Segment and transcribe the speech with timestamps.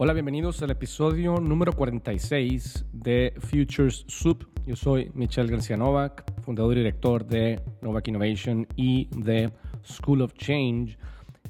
[0.00, 4.46] Hola, bienvenidos al episodio número 46 de Futures Soup.
[4.64, 9.50] Yo soy Michelle García Novak, fundador y director de Novak Innovation y de
[9.84, 10.96] School of Change.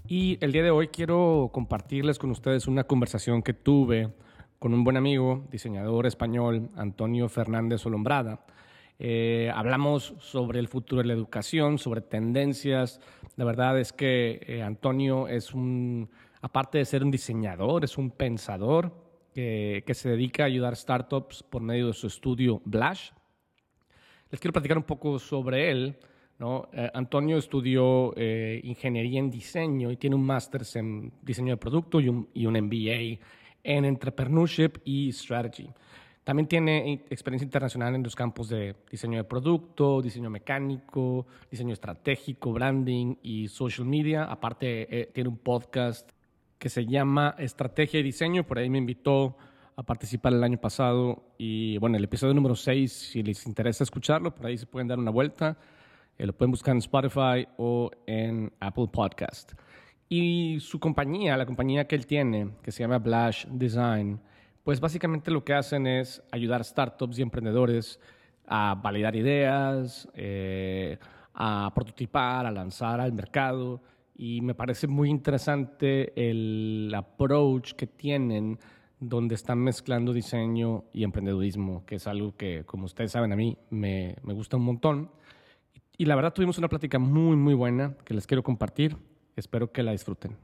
[0.06, 4.14] Y el día de hoy quiero compartirles con ustedes una conversación que tuve
[4.58, 8.46] con un buen amigo, diseñador español, Antonio Fernández Olombrada.
[8.98, 12.98] Eh, hablamos sobre el futuro de la educación, sobre tendencias.
[13.36, 16.08] La verdad es que eh, Antonio es un
[16.48, 18.90] aparte de ser un diseñador, es un pensador
[19.34, 23.10] que, se dedica a ayudar startups por medio de su estudio Blash.
[24.30, 25.98] Les quiero platicar un poco sobre él.
[26.72, 32.00] Eh, Antonio estudió eh, ingeniería en diseño y tiene un máster en diseño de producto
[32.00, 33.20] y un, y un MBA
[33.62, 35.68] en entrepreneurship y strategy.
[36.24, 42.52] También tiene experiencia internacional en los campos de diseño de producto, diseño mecánico, diseño estratégico,
[42.52, 44.24] branding y social media.
[44.24, 46.17] Aparte, eh, tiene un podcast
[46.58, 48.44] que se llama Estrategia y Diseño.
[48.44, 49.36] Por ahí me invitó
[49.76, 51.22] a participar el año pasado.
[51.38, 54.98] Y bueno, el episodio número 6, si les interesa escucharlo, por ahí se pueden dar
[54.98, 55.56] una vuelta.
[56.18, 59.52] Eh, lo pueden buscar en Spotify o en Apple Podcast.
[60.08, 64.20] Y su compañía, la compañía que él tiene, que se llama Blash Design,
[64.64, 68.00] pues básicamente lo que hacen es ayudar startups y emprendedores
[68.46, 70.98] a validar ideas, eh,
[71.34, 73.80] a prototipar, a lanzar al mercado
[74.18, 78.58] y me parece muy interesante el approach que tienen
[78.98, 83.56] donde están mezclando diseño y emprendedurismo, que es algo que, como ustedes saben, a mí
[83.70, 85.12] me, me gusta un montón.
[85.96, 88.96] Y, la verdad tuvimos una plática muy, muy buena que les quiero compartir.
[89.36, 90.36] Espero que la disfruten.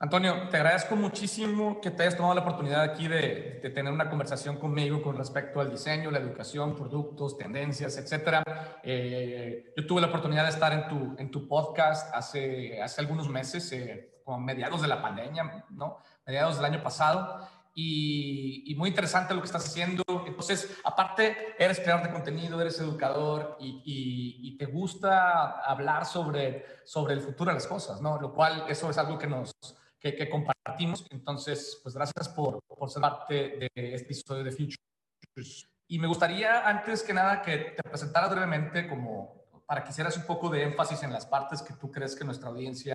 [0.00, 4.56] Antonio, te agradezco muchísimo que te hayas tomado la oportunidad aquí de, tener una conversación
[4.56, 8.44] conmigo con respecto al diseño, la educación, productos, tendencias, etcétera.
[8.84, 13.28] Eh, yo tuve la oportunidad de estar en tu, en tu podcast hace, hace algunos
[13.28, 15.98] meses, eh, como mediados de la pandemia, ¿no?
[16.24, 17.48] Mediados del año pasado.
[17.74, 20.04] Y, muy interesante lo que estás haciendo.
[20.26, 27.14] Entonces, aparte, eres creador de contenido, eres educador y, y, te gusta hablar sobre, sobre
[27.14, 28.20] el futuro de las cosas, ¿no?
[28.20, 29.52] Lo cual, eso es algo que nos,
[30.00, 31.04] que, compartimos.
[31.10, 35.68] Entonces, pues gracias por, por ser parte de este episodio de Futures.
[35.88, 40.24] Y me gustaría, antes que nada, que te presentaras brevemente como para que hicieras un
[40.24, 42.94] poco de énfasis en las partes que tú crees que nuestra audiencia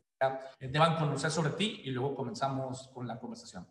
[0.59, 3.67] deban conocer sobre ti y luego comenzamos con la conversación.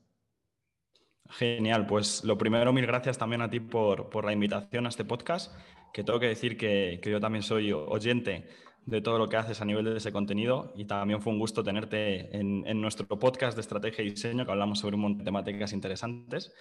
[1.31, 5.04] Genial, pues lo primero, mil gracias también a ti por, por la invitación a este
[5.04, 5.54] podcast,
[5.93, 8.49] que tengo que decir que, que yo también soy oyente
[8.87, 11.62] de todo lo que haces a nivel de ese contenido y también fue un gusto
[11.62, 15.72] tenerte en, nuestro podcast de estrategia y diseño que hablamos sobre un montón de temáticas
[15.72, 16.53] interesantes.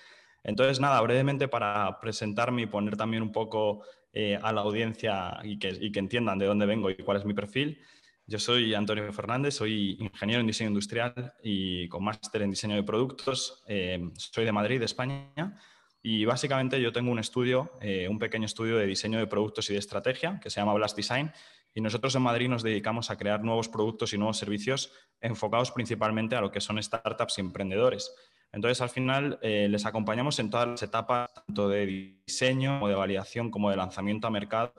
[0.44, 3.84] Entonces, nada, brevemente para presentarme y poner también un poco
[4.14, 7.26] eh, a la audiencia y que, y que, entiendan de dónde vengo y cuál es
[7.26, 7.80] mi perfil.
[8.28, 12.84] Yo soy Antonio Fernández, soy ingeniero en diseño industrial y con máster en diseño de
[12.84, 13.64] productos.
[13.68, 15.58] Eh, soy de Madrid, de España.
[16.04, 19.74] Y básicamente yo tengo un estudio, eh, un pequeño estudio de diseño de productos y
[19.74, 21.32] de estrategia que se llama Blast Design
[21.74, 26.36] y nosotros en Madrid nos dedicamos a crear nuevos productos y nuevos servicios enfocados principalmente
[26.36, 28.14] a lo que son startups y emprendedores.
[28.52, 32.96] Entonces, al final, eh, les acompañamos en todas las etapas, tanto de diseño, como de
[32.96, 34.74] validación, como de lanzamiento a mercado,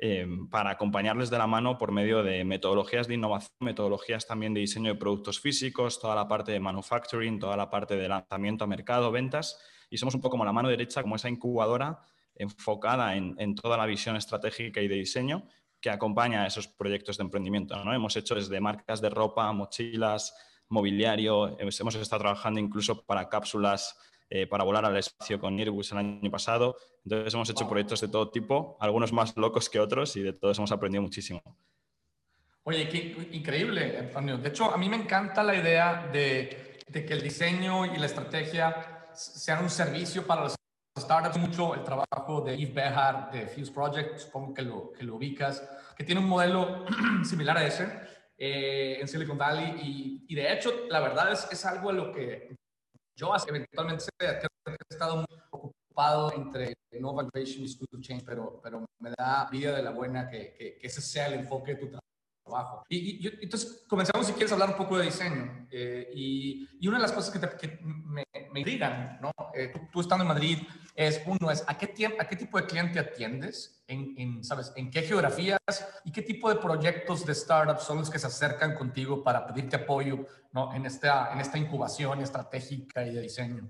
[0.00, 4.60] eh, para acompañarles de la mano por medio de metodologías de innovación, metodologías también de
[4.60, 8.66] diseño de productos físicos, toda la parte de manufacturing, toda la parte de lanzamiento a
[8.66, 9.62] mercado, ventas.
[9.88, 12.00] Y somos un poco como la mano derecha, como esa incubadora
[12.34, 15.46] enfocada en, en toda la visión estratégica y de diseño
[15.82, 17.76] que acompaña a esos proyectos de emprendimiento.
[17.84, 17.92] ¿no?
[17.92, 20.34] Hemos hecho desde marcas de ropa, mochilas,
[20.68, 23.98] mobiliario, hemos estado trabajando incluso para cápsulas
[24.30, 26.76] eh, para volar al espacio con Airbus el año pasado.
[27.04, 30.56] Entonces hemos hecho proyectos de todo tipo, algunos más locos que otros y de todos
[30.56, 31.42] hemos aprendido muchísimo.
[32.62, 34.38] Oye, qué increíble, Antonio.
[34.38, 38.06] De hecho, a mí me encanta la idea de, de que el diseño y la
[38.06, 40.54] estrategia sean un servicio para los
[40.98, 45.16] startups mucho el trabajo de Yves Behar de Fuse Project, supongo que lo, que lo
[45.16, 45.62] ubicas,
[45.96, 46.84] que tiene un modelo
[47.24, 47.88] similar a ese
[48.36, 52.12] eh, en Silicon Valley y, y, de hecho la verdad es, es algo a lo
[52.12, 52.54] que
[53.16, 59.10] yo eventualmente he estado muy ocupado entre Nova Innovation y School Change, pero, pero me
[59.16, 62.02] da vida de la buena que, que, que ese sea el enfoque de tu trabajo
[62.42, 62.84] trabajo.
[62.88, 65.66] Y, entonces comenzamos si quieres hablar un poco de diseño.
[65.70, 69.32] Eh, y, y, una de las cosas que, que me, me digan, ¿no?
[69.54, 70.58] Eh, tú, estando en Madrid,
[70.94, 71.86] es uno es ¿a qué,
[72.18, 73.82] a qué tipo de cliente atiendes?
[73.88, 74.72] En, ¿sabes?
[74.76, 75.58] ¿En qué geografías
[76.04, 79.76] y qué tipo de proyectos de startups son los que se acercan contigo para pedirte
[79.76, 80.72] apoyo ¿no?
[80.74, 83.68] en, esta, en esta incubación estratégica y de diseño?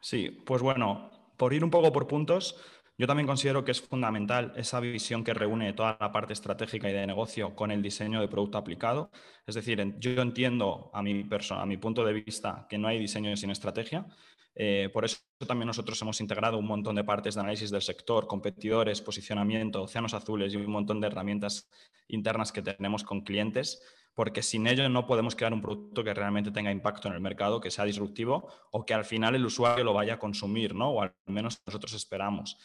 [0.00, 2.56] Sí, pues bueno, por ir un poco por puntos,
[3.00, 6.92] Yo también considero que es fundamental esa visión que reúne toda la parte estratégica y
[6.92, 9.12] de negocio con el diseño de producto aplicado.
[9.46, 13.36] Es decir, yo entiendo a mi, a mi punto de vista que no hay diseño
[13.36, 14.04] sin estrategia.
[14.60, 18.26] Eh, por eso también nosotros hemos integrado un montón de partes de análisis del sector,
[18.26, 21.70] competidores, posicionamiento, océanos azules y un montón de herramientas
[22.08, 23.80] internas que tenemos con clientes
[24.18, 27.60] porque sin ello no podemos crear un producto que realmente tenga impacto en el mercado,
[27.60, 30.90] que sea disruptivo o que al final el usuario lo vaya a consumir, ¿no?
[30.90, 32.58] O al menos nosotros esperamos.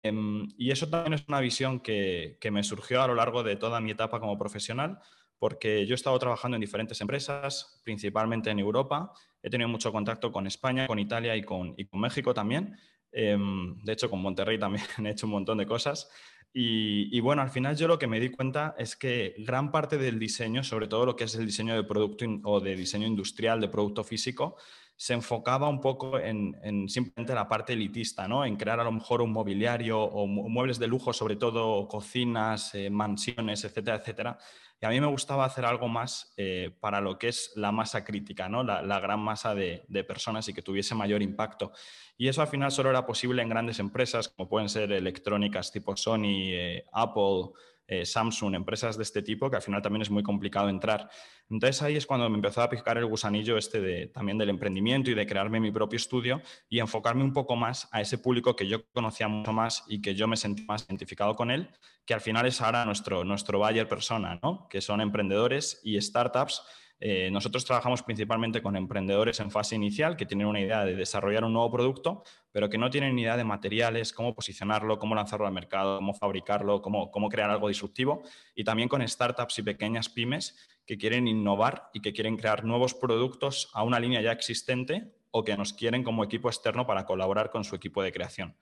[0.00, 3.80] Em, y eso también es una visión que, me surgió a lo largo de toda
[3.80, 5.00] mi etapa como profesional,
[5.40, 9.12] porque yo he estado trabajando en diferentes empresas, principalmente en Europa.
[9.42, 12.76] He tenido mucho contacto con España, con Italia y con, y con México también.
[13.10, 16.08] Em, de hecho, con Monterrey también he hecho un montón de cosas.
[16.54, 20.18] Y, bueno, al final yo lo que me di cuenta es que gran parte del
[20.18, 23.68] diseño, sobre todo lo que es el diseño de producto o de diseño industrial, de
[23.68, 24.56] producto físico,
[24.94, 26.54] se enfocaba un poco en,
[26.90, 28.44] simplemente la parte elitista, ¿no?
[28.44, 32.90] en crear a lo mejor un mobiliario o muebles de lujo, sobre todo cocinas, eh,
[32.90, 34.38] mansiones, etcétera, etcétera.
[34.82, 38.04] Y a mí me gustaba hacer algo más eh, para lo que es la masa
[38.04, 38.64] crítica, ¿no?
[38.64, 41.70] la, gran masa de, personas y que tuviese mayor impacto.
[42.18, 45.96] Y eso al final solo era posible en grandes empresas como pueden ser electrónicas tipo
[45.96, 47.52] Sony, eh, Apple,
[47.86, 51.10] eh, Samsung, empresas de este tipo, que al final también es muy complicado entrar.
[51.50, 55.10] Entonces ahí es cuando me empezó a picar el gusanillo este de, también del emprendimiento
[55.10, 58.66] y de crearme mi propio estudio y enfocarme un poco más a ese público que
[58.66, 61.68] yo conocía mucho más y que yo me sentí más identificado con él,
[62.06, 64.68] que al final es ahora nuestro, nuestro buyer persona, ¿no?
[64.68, 66.62] que son emprendedores y startups
[67.04, 71.42] eh, nosotros trabajamos principalmente con emprendedores en fase inicial que tienen una idea de desarrollar
[71.42, 72.22] un nuevo producto,
[72.52, 76.14] pero que no tienen ni idea de materiales, cómo posicionarlo, cómo lanzarlo al mercado, cómo
[76.14, 78.22] fabricarlo, cómo, cómo crear algo disruptivo.
[78.54, 80.56] Y también con startups y pequeñas pymes
[80.86, 85.42] que quieren innovar y que quieren crear nuevos productos a una línea ya existente o
[85.42, 88.54] que nos quieren como equipo externo para colaborar con su equipo de creación.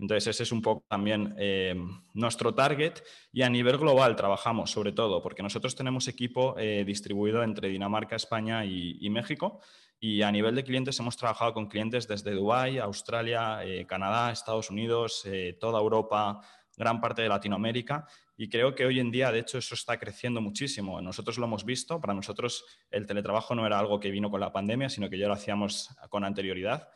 [0.00, 1.74] Entonces, ese es un poco también eh,
[2.14, 3.00] nuestro target
[3.32, 8.16] y a nivel global trabajamos sobre todo, porque nosotros tenemos equipo eh, distribuido entre Dinamarca,
[8.16, 9.60] España y, México
[9.98, 14.70] y a nivel de clientes hemos trabajado con clientes desde Dubái, Australia, eh, Canadá, Estados
[14.70, 15.24] Unidos,
[15.58, 16.40] toda Europa,
[16.78, 18.06] gran parte de Latinoamérica
[18.38, 21.02] y creo que hoy en día, de hecho, eso está creciendo muchísimo.
[21.02, 24.50] Nosotros lo hemos visto, para nosotros el teletrabajo no era algo que vino con la
[24.50, 26.88] pandemia, sino que ya lo hacíamos con anterioridad.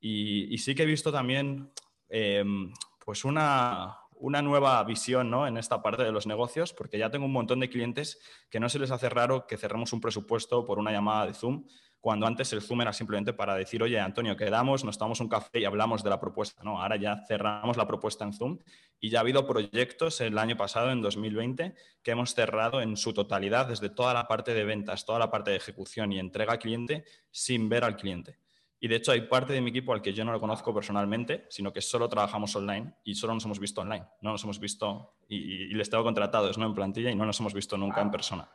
[0.00, 1.72] y sí que he visto también
[2.08, 2.72] Em,
[3.04, 5.46] pues una, nueva visión ¿no?
[5.46, 8.18] en esta parte de los negocios, porque ya tengo un montón de clientes
[8.50, 11.66] que no se les hace raro que cerremos un presupuesto por una llamada de Zoom,
[12.04, 15.60] cuando antes el Zoom era simplemente para decir, oye, Antonio, quedamos, nos tomamos un café
[15.60, 16.62] y hablamos de la propuesta.
[16.62, 18.58] No, ahora ya cerramos la propuesta en Zoom
[19.00, 23.14] y ya ha habido proyectos el año pasado, en 2020, que hemos cerrado en su
[23.14, 26.58] totalidad, desde toda la parte de ventas, toda la parte de ejecución y entrega al
[26.58, 28.38] cliente, sin ver al cliente.
[28.84, 31.46] Y de hecho hay parte de mi equipo al que yo no lo conozco personalmente,
[31.48, 34.04] sino que solo trabajamos online y solo nos hemos visto online.
[34.20, 36.66] No nos hemos visto y, les tengo contratados ¿no?
[36.66, 38.46] en plantilla y no nos hemos visto nunca en persona.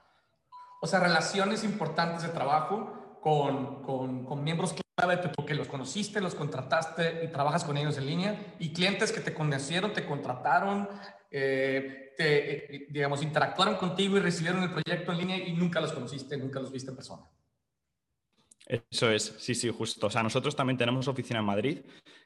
[0.83, 6.35] O sea, relaciones importantes de trabajo con, con, con miembros clave que los conociste, los
[6.35, 10.87] contrataste y trabajas con ellos en línea y clientes que te conocieron, te contrataron,
[11.31, 15.91] eh, te, eh, digamos, interactuaron contigo y recibieron el proyecto en línea y nunca los
[15.91, 17.23] conociste, nunca los viste en persona.
[18.69, 20.07] Eso es, sí, sí, justo.
[20.07, 21.79] O sea, nosotros también tenemos oficina en Madrid,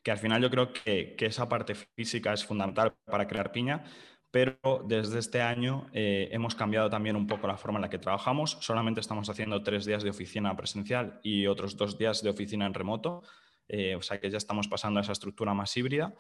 [0.04, 3.86] que al final yo creo que, esa parte física es fundamental para crear piña,
[4.30, 7.98] pero desde este año eh, hemos cambiado también un poco la forma en la que
[7.98, 8.58] trabajamos.
[8.60, 12.74] Solamente estamos haciendo tres días de oficina presencial y otros dos días de oficina en
[12.74, 13.24] remoto.
[13.70, 16.14] Eh, o sea que ya estamos pasando a esa estructura más híbrida.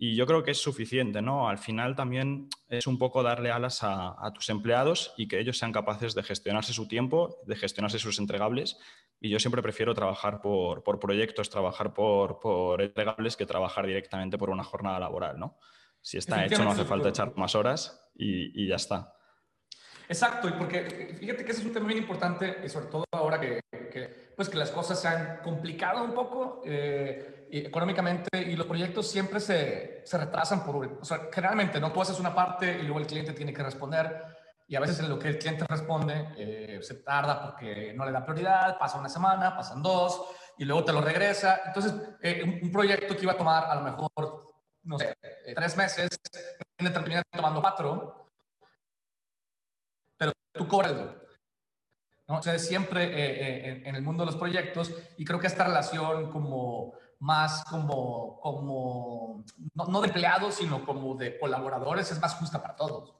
[0.00, 1.48] Y yo creo que es suficiente, ¿no?
[1.48, 5.72] Al final también es un poco darle alas a, tus empleados y que ellos sean
[5.72, 8.78] capaces de gestionarse su tiempo, de gestionarse sus entregables.
[9.20, 14.50] Y yo siempre prefiero trabajar por, proyectos, trabajar por, por, entregables que trabajar directamente por
[14.50, 15.58] una jornada laboral, ¿no?
[16.00, 19.12] Si está hecho no hace falta echar más horas y, y ya está.
[20.08, 23.40] Exacto, y porque fíjate que ese es un tema bien importante, y sobre todo ahora
[23.40, 23.60] que,
[23.92, 26.62] que pues que las cosas se han complicado un poco.
[26.64, 32.02] Eh, económicamente y los proyectos siempre se, se retrasan por, o sea, generalmente no tú
[32.02, 34.38] haces una parte y luego el cliente tiene que responder
[34.68, 38.12] y a veces en lo que el cliente responde eh, se tarda porque no le
[38.12, 40.26] da prioridad, pasa una semana, pasan dos
[40.58, 41.62] y luego te lo regresa.
[41.64, 44.52] Entonces, eh, un, proyecto que iba a tomar a lo mejor,
[44.82, 46.10] no sé, eh, tres meses,
[46.76, 48.30] termina tomando cuatro,
[50.18, 52.38] pero tú cobras ¿no?
[52.38, 56.30] O sea, siempre en, en el mundo de los proyectos y creo que esta relación
[56.30, 59.44] como más como, como
[59.74, 63.14] no, de empleados, sino como de colaboradores, es más justa para todos.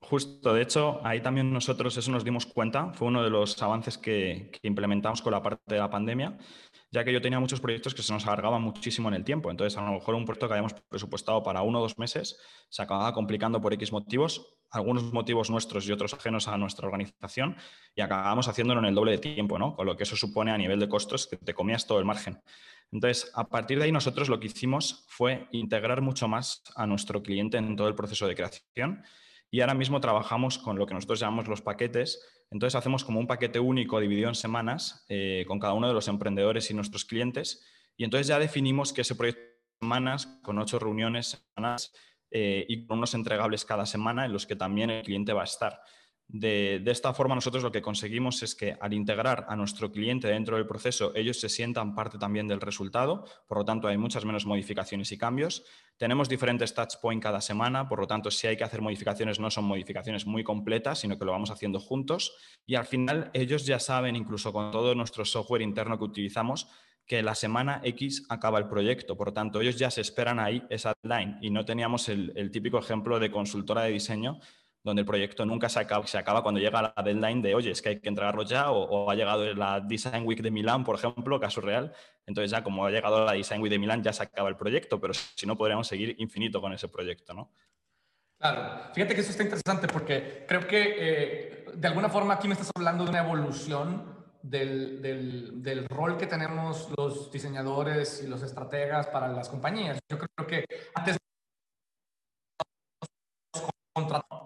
[0.00, 3.96] Justo, de hecho, ahí también nosotros eso nos dimos cuenta, fue uno de los avances
[3.96, 6.36] que, implementamos con la parte de la pandemia,
[6.92, 9.50] ya que yo tenía muchos proyectos que se nos alargaban muchísimo en el tiempo.
[9.50, 12.82] Entonces, a lo mejor un proyecto que habíamos presupuestado para uno o dos meses se
[12.82, 17.56] acababa complicando por X motivos, algunos motivos nuestros y otros ajenos a nuestra organización,
[17.96, 19.74] y acabamos haciéndolo en el doble de tiempo, ¿no?
[19.74, 22.42] Con lo que eso supone a nivel de costos que te comías todo el margen.
[22.92, 27.22] Entonces, a partir de ahí nosotros lo que hicimos fue integrar mucho más a nuestro
[27.22, 29.02] cliente en todo el proceso de creación
[29.52, 32.26] y ahora mismo trabajamos con lo que nosotros llamamos los paquetes.
[32.50, 36.08] Entonces hacemos como un paquete único dividido en semanas eh, con cada uno de los
[36.08, 37.62] emprendedores y nuestros clientes.
[37.98, 41.92] Y entonces ya definimos que ese proyecto de semanas, con ocho reuniones semanas
[42.30, 45.44] eh, y con unos entregables cada semana en los que también el cliente va a
[45.44, 45.80] estar.
[46.28, 50.56] De, esta forma nosotros lo que conseguimos es que al integrar a nuestro cliente dentro
[50.56, 54.46] del proceso, ellos se sientan parte también del resultado, por lo tanto hay muchas menos
[54.46, 55.64] modificaciones y cambios.
[55.98, 59.50] Tenemos diferentes touch points cada semana, por lo tanto si hay que hacer modificaciones no
[59.50, 63.78] son modificaciones muy completas, sino que lo vamos haciendo juntos y al final ellos ya
[63.78, 66.68] saben, incluso con todo nuestro software interno que utilizamos,
[67.04, 69.16] que la semana X acaba el proyecto.
[69.16, 72.78] Por lo tanto, ellos ya se esperan ahí esa deadline y no teníamos el típico
[72.78, 74.38] ejemplo de consultora de diseño
[74.84, 77.80] donde el proyecto nunca se acaba, se acaba cuando llega la deadline de, oye, es
[77.80, 81.38] que hay que entregarlo ya, o, ha llegado la Design Week de Milán, por ejemplo,
[81.38, 81.92] caso real,
[82.26, 85.00] entonces ya como ha llegado la Design Week de Milán ya se acaba el proyecto,
[85.00, 87.52] pero si no podríamos seguir infinito con ese proyecto, ¿no?
[88.38, 92.54] Claro, fíjate que eso está interesante porque creo que eh, de alguna forma aquí me
[92.54, 94.12] estás hablando de una evolución
[94.42, 100.00] del, del, del, rol que tenemos los diseñadores y los estrategas para las compañías.
[100.10, 101.16] Yo creo que antes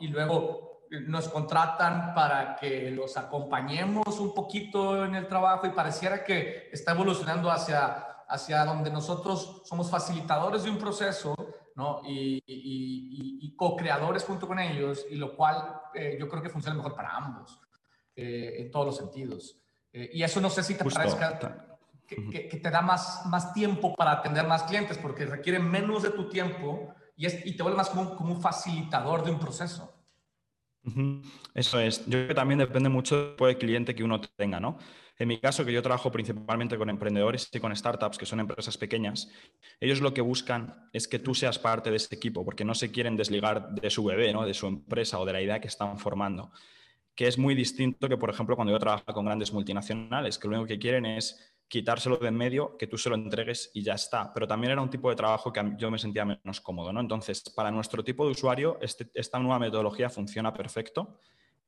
[0.01, 0.67] y luego
[1.07, 6.93] nos contratan para que los acompañemos un poquito en el trabajo y pareciera que está
[6.93, 7.89] evolucionando hacia,
[8.29, 11.35] hacia donde nosotros somos facilitadores de un proceso
[11.75, 12.03] ¿no?
[12.05, 16.95] y, y, co-creadores junto con ellos, y lo cual eh, yo creo que funciona mejor
[16.95, 17.59] para ambos,
[18.15, 19.59] eh, en todos los sentidos.
[19.93, 21.39] Eh, y eso no sé si te parezca
[22.07, 26.11] que, que, te da más, más tiempo para atender más clientes, porque requiere menos de
[26.11, 29.93] tu tiempo y, es, y te vuelve más como, como un facilitador de un proceso.
[31.55, 32.05] Eso es.
[32.07, 34.79] Yo creo que también depende mucho del cliente que uno tenga, ¿no?
[35.19, 38.77] En mi caso, que yo trabajo principalmente con emprendedores y con startups, que son empresas
[38.77, 39.31] pequeñas,
[39.81, 42.93] ellos lo que buscan es que tú seas parte de ese equipo, porque no se
[42.93, 44.45] quieren desligar de su bebé, ¿no?
[44.45, 46.53] de su empresa o de la idea que están formando.
[47.15, 50.55] Que es muy distinto que, por ejemplo, cuando yo trabajo con grandes multinacionales, que lo
[50.55, 53.95] único que quieren es quitárselo de en medio, que tú se lo entregues y ya
[53.95, 54.33] está.
[54.33, 57.01] Pero también era un tipo de trabajo que yo me sentía menos cómodo, ¿no?
[57.01, 61.19] Entonces, para nuestro tipo de usuario, este, esta nueva metodología funciona perfecto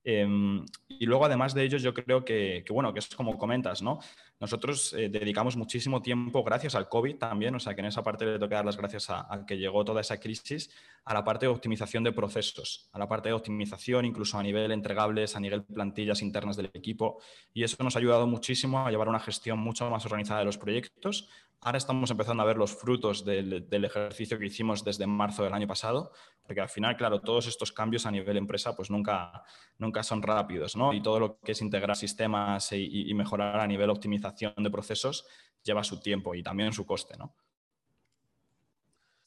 [0.04, 3.98] Em, y luego, además de ello, yo creo que, bueno, que es como comentas, ¿no?
[4.40, 8.24] Nosotros eh, dedicamos muchísimo tiempo, gracias al COVID también, o sea que en esa parte
[8.24, 10.70] le tengo dar las gracias a, que llegó toda esa crisis,
[11.04, 14.70] a la parte de optimización de procesos, a la parte de optimización, incluso a nivel
[14.70, 17.20] entregables, a nivel plantillas internas del equipo.
[17.52, 20.58] Y eso nos ha ayudado muchísimo a llevar una gestión mucho más organizada de los
[20.58, 21.28] proyectos.
[21.60, 25.66] Ahora estamos empezando a ver los frutos del, ejercicio que hicimos desde marzo del año
[25.66, 26.12] pasado,
[26.42, 29.42] porque al final, claro, todos estos cambios a nivel empresa pues nunca,
[29.76, 30.92] nunca son rápidos, ¿no?
[30.92, 35.26] Y todo lo que es integrar sistemas y, mejorar a nivel optimización de procesos
[35.64, 37.34] lleva su tiempo y también su coste, ¿no?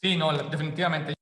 [0.01, 1.13] Sí, no, definitivamente.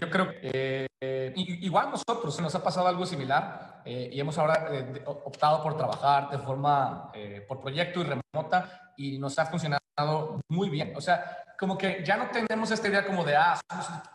[0.00, 4.68] Yo creo que eh, igual nosotros nos ha pasado algo similar eh, y hemos ahora
[4.70, 7.10] eh, optado por trabajar de forma
[7.48, 10.94] por proyecto y remota y nos ha funcionado muy bien.
[10.96, 13.60] O sea, como que ya no tenemos esta idea como de, ah,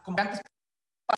[0.05, 0.39] como antes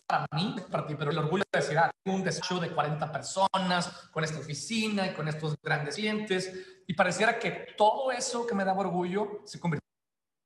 [0.08, 3.12] para mí, para ti, pero el orgullo de decir, ah, tengo un despacho de 40
[3.12, 8.54] personas con esta oficina y con estos grandes clientes, y pareciera que todo eso que
[8.54, 9.86] me daba orgullo se convirtió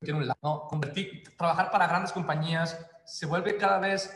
[0.02, 0.68] en un lado, ¿no?
[0.68, 2.78] Convertir, trabajar para grandes compañías
[3.10, 4.08] se vuelve cada vez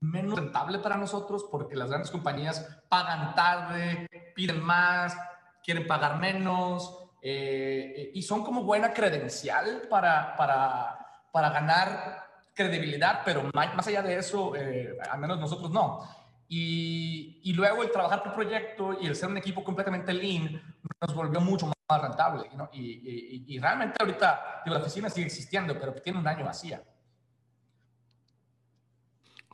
[0.00, 5.16] menos rentable para nosotros porque las grandes compañías pagan tarde, piden más,
[5.62, 10.98] quieren pagar menos, eh, y son como buena credencial para, para,
[11.32, 12.22] para ganar
[12.52, 16.06] credibilidad, pero más allá de eso, eh, al menos nosotros no.
[16.46, 20.60] Y, luego el trabajar por proyecto y el ser un equipo completamente lean
[21.00, 22.50] nos volvió mucho más rentable.
[22.54, 22.68] ¿no?
[22.72, 26.82] Y, y, realmente ahorita la oficina sigue existiendo, pero tiene un año vacía.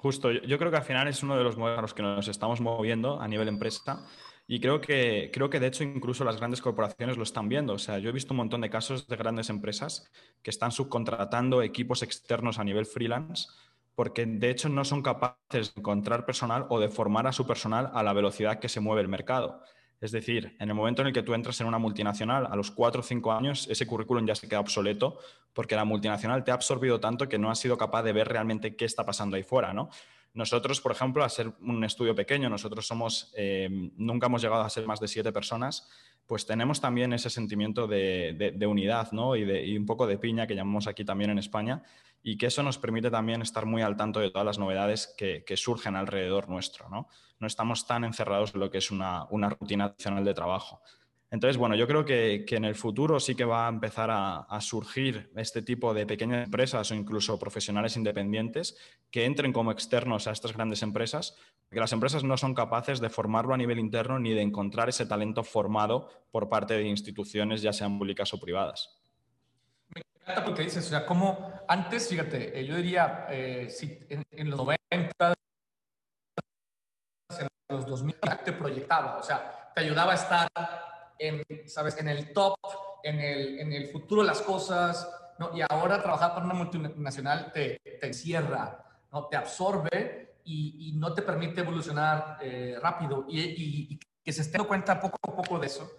[0.00, 2.26] Justo, yo creo que al final es uno de los modelos a los que nos
[2.26, 4.02] estamos moviendo a nivel empresa
[4.46, 7.74] y creo que, creo que de hecho incluso las grandes corporaciones lo están viendo.
[7.74, 10.10] O sea, yo he visto un montón de casos de grandes empresas
[10.42, 13.48] que están subcontratando equipos externos a nivel freelance
[13.94, 17.90] porque de hecho no son capaces de encontrar personal o de formar a su personal
[17.92, 19.62] a la velocidad que se mueve el mercado.
[20.00, 22.70] Es decir, en el momento en el que tú entras en una multinacional, a los
[22.70, 25.18] cuatro o cinco años, ese currículum ya se queda obsoleto
[25.52, 28.76] porque la multinacional te ha absorbido tanto que no has sido capaz de ver realmente
[28.76, 29.90] qué está pasando ahí fuera, ¿no?
[30.32, 34.70] Nosotros, por ejemplo, a ser un estudio pequeño, nosotros somos, eh, nunca hemos llegado a
[34.70, 35.88] ser más de siete personas,
[36.26, 39.34] pues tenemos también ese sentimiento de, unidad ¿no?
[39.34, 41.82] y, un poco de piña que llamamos aquí también en España
[42.22, 45.44] y que eso nos permite también estar muy al tanto de todas las novedades que,
[45.56, 46.88] surgen alrededor nuestro.
[46.88, 47.08] ¿no?
[47.38, 50.82] no estamos tan encerrados en lo que es una, una rutina adicional de trabajo.
[51.32, 55.30] Entonces, bueno, yo creo que, en el futuro sí que va a empezar a, surgir
[55.36, 58.76] este tipo de pequeñas empresas o incluso profesionales independientes
[59.12, 61.36] que entren como externos a estas grandes empresas,
[61.68, 65.06] porque las empresas no son capaces de formarlo a nivel interno ni de encontrar ese
[65.06, 68.99] talento formado por parte de instituciones, ya sean públicas o privadas.
[70.20, 74.58] Encanta porque dices, o sea, como antes, fíjate, eh, yo diría, eh, si en, los
[74.58, 75.34] 90,
[77.38, 80.48] en los 2000, te proyectaba, o sea, te ayudaba a estar
[81.18, 81.96] en, ¿sabes?
[81.98, 82.56] en el top,
[83.02, 85.08] en el, en el futuro de las cosas,
[85.38, 85.56] ¿no?
[85.56, 89.26] Y ahora trabajar para una multinacional te, te encierra, ¿no?
[89.26, 93.26] Te absorbe y, y no te permite evolucionar eh, rápido.
[93.28, 95.90] Y, y, que se esté dando cuenta poco a poco de eso,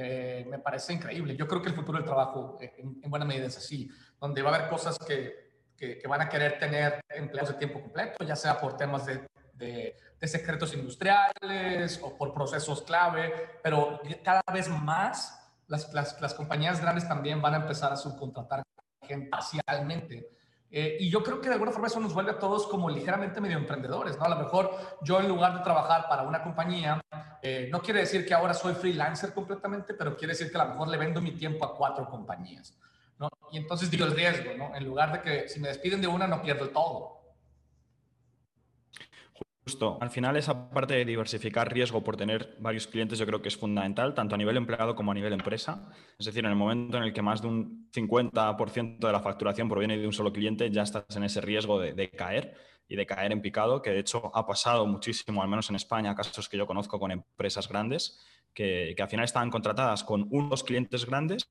[0.00, 1.36] eh, me parece increíble.
[1.36, 3.90] Yo creo que el futuro del trabajo eh, en, buena medida es así,
[4.20, 7.80] donde va a haber cosas que, que, que, van a querer tener empleados de tiempo
[7.80, 14.00] completo, ya sea por temas de, de de secretos industriales o por procesos clave, pero
[14.24, 15.34] cada vez más
[15.66, 18.62] las, las, las compañías grandes también van a empezar a subcontratar
[19.02, 20.28] gente parcialmente.
[20.70, 23.40] Eh, y yo creo que de alguna forma eso nos vuelve a todos como ligeramente
[23.40, 24.24] medio emprendedores, ¿no?
[24.24, 24.70] A lo mejor
[25.02, 27.00] yo en lugar de trabajar para una compañía,
[27.40, 30.70] eh, no quiere decir que ahora soy freelancer completamente, pero quiere decir que a lo
[30.72, 32.76] mejor le vendo mi tiempo a cuatro compañías,
[33.18, 33.30] ¿no?
[33.50, 34.74] Y entonces digo el riesgo, ¿no?
[34.74, 37.17] En lugar de que si me despiden de una, no pierdo todo.
[40.00, 43.56] Al final esa parte de diversificar riesgo por tener varios clientes yo creo que es
[43.56, 45.90] fundamental, tanto a nivel empleado como a nivel empresa.
[46.18, 49.68] Es decir, en el momento en el que más de un 50% de la facturación
[49.68, 52.54] proviene de un solo cliente, ya estás en ese riesgo de, caer
[52.88, 56.14] y de caer en picado, que de hecho ha pasado muchísimo, al menos en España,
[56.14, 58.18] casos que yo conozco con empresas grandes,
[58.54, 61.48] que, que al final estaban contratadas con unos clientes grandes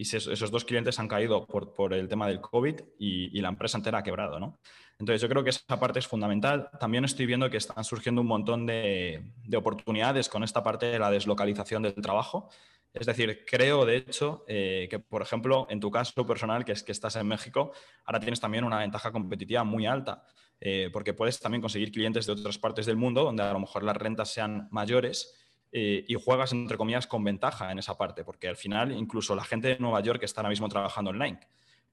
[0.00, 3.50] y esos dos clientes han caído por, por el tema del COVID y, y, la
[3.50, 4.58] empresa entera ha quebrado, ¿no?
[4.98, 6.70] Entonces, yo creo que esa parte es fundamental.
[6.80, 9.22] También estoy viendo que están surgiendo un montón de,
[9.54, 12.48] oportunidades con esta parte de la deslocalización del trabajo.
[12.94, 16.82] Es decir, creo, de hecho, eh, que, por ejemplo, en tu caso personal, que es
[16.82, 17.72] que estás en México,
[18.06, 20.24] ahora tienes también una ventaja competitiva muy alta,
[20.60, 23.82] eh, porque puedes también conseguir clientes de otras partes del mundo, donde a lo mejor
[23.82, 25.39] las rentas sean mayores,
[25.72, 29.44] eh, y juegas, entre comillas, con ventaja en esa parte, porque al final incluso la
[29.44, 31.38] gente de Nueva York está ahora mismo trabajando online.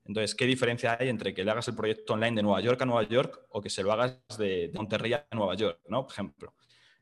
[0.07, 2.85] Entonces, ¿qué diferencia hay entre que le hagas el proyecto online de Nueva York a
[2.85, 6.03] Nueva York o que se lo hagas de, Monterrey a Nueva York, ¿no?
[6.03, 6.53] Por ejemplo.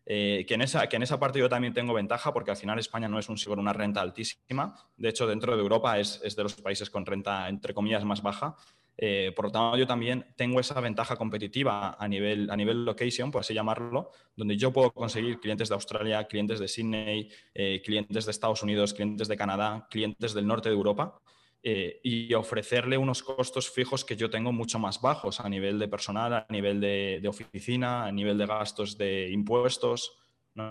[0.07, 2.77] Eh, que, en esa, que en esa parte yo también tengo ventaja porque al final
[2.77, 4.75] España no es un una renta altísima.
[4.97, 8.55] De hecho, dentro de Europa es, de los países con renta, entre comillas, más baja.
[8.97, 13.31] Eh, por lo tanto, yo también tengo esa ventaja competitiva a nivel, a nivel location,
[13.31, 18.25] por así llamarlo, donde yo puedo conseguir clientes de Australia, clientes de Sydney, eh, clientes
[18.25, 21.19] de Estados Unidos, clientes de Canadá, clientes del norte de Europa
[21.67, 25.88] eh, y ofrecerle unos costos fijos que yo tengo mucho más bajos a nivel de
[25.88, 30.15] personal, a nivel de, oficina, a nivel de gastos de impuestos.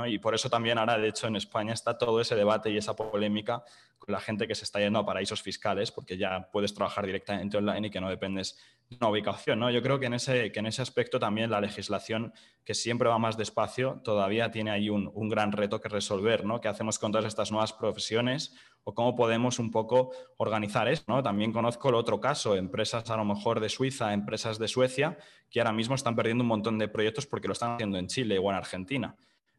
[0.06, 2.96] Y por eso también ahora, de hecho, en España está todo ese debate y esa
[2.96, 3.62] polémica
[3.98, 7.58] con la gente que se está yendo a paraísos fiscales, porque ya puedes trabajar directamente
[7.58, 9.58] online y que no dependes de una ubicación.
[9.58, 9.70] ¿no?
[9.70, 12.32] Yo creo que en, ese, que en ese aspecto también la legislación,
[12.64, 16.46] que siempre va más despacio, todavía tiene ahí un, un gran reto que resolver.
[16.46, 16.62] ¿no?
[16.62, 18.54] ¿Qué hacemos con todas estas nuevas profesiones?
[18.84, 21.04] o cómo podemos un poco organizar eso.
[21.08, 21.22] ¿no?
[21.22, 25.18] También conozco el otro caso, empresas a lo mejor de Suiza, empresas de Suecia,
[25.50, 28.38] que ahora mismo están perdiendo un montón de proyectos porque lo están haciendo en Chile
[28.38, 29.16] o en Argentina.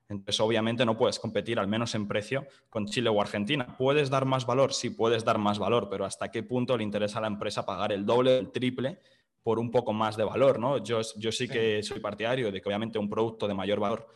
[0.08, 3.76] Entonces, obviamente no puedes competir, al menos en precio, con Chile o Argentina.
[3.78, 4.74] ¿Puedes dar más valor?
[4.74, 7.92] Sí, puedes dar más valor, pero ¿hasta qué punto le interesa a la empresa pagar
[7.92, 9.00] el doble el triple
[9.42, 10.60] por un poco más de valor?
[10.60, 10.84] ¿no?
[10.84, 14.08] Yo, yo sí que soy partidario de que obviamente un producto de mayor valor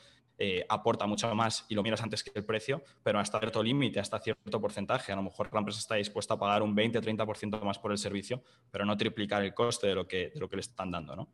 [0.42, 4.00] eh, aporta mucho más y lo miras antes que el precio, pero hasta cierto límite,
[4.00, 5.12] hasta cierto porcentaje.
[5.12, 8.42] A lo mejor la empresa está dispuesta a pagar un 20-30% más por el servicio,
[8.72, 11.28] pero no triplicar el coste de lo que, de lo que le están dando, ¿no?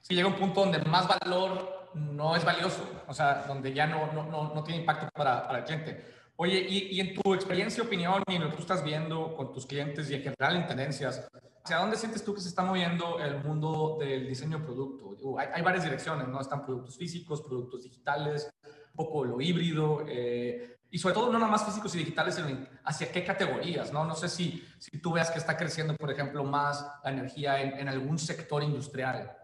[0.00, 4.12] Sí, llega un punto donde más valor no es valioso, o sea, donde ya no,
[4.12, 6.04] no, no, tiene impacto para, para, el cliente.
[6.36, 9.52] Oye, y, y, en tu experiencia, opinión y en lo que tú estás viendo con
[9.52, 11.28] tus clientes y en general en tendencias,
[11.62, 15.38] ¿hacia dónde sientes tú que se está moviendo el mundo del diseño de producto?
[15.38, 16.40] Hay, hay, varias direcciones, ¿no?
[16.40, 21.50] Están productos físicos, productos digitales, un poco lo híbrido, eh, y sobre todo no nada
[21.50, 24.04] más físicos y digitales, sino hacia qué categorías, ¿no?
[24.04, 27.78] No sé si, si tú veas que está creciendo, por ejemplo, más la energía en,
[27.78, 29.36] en algún sector industrial.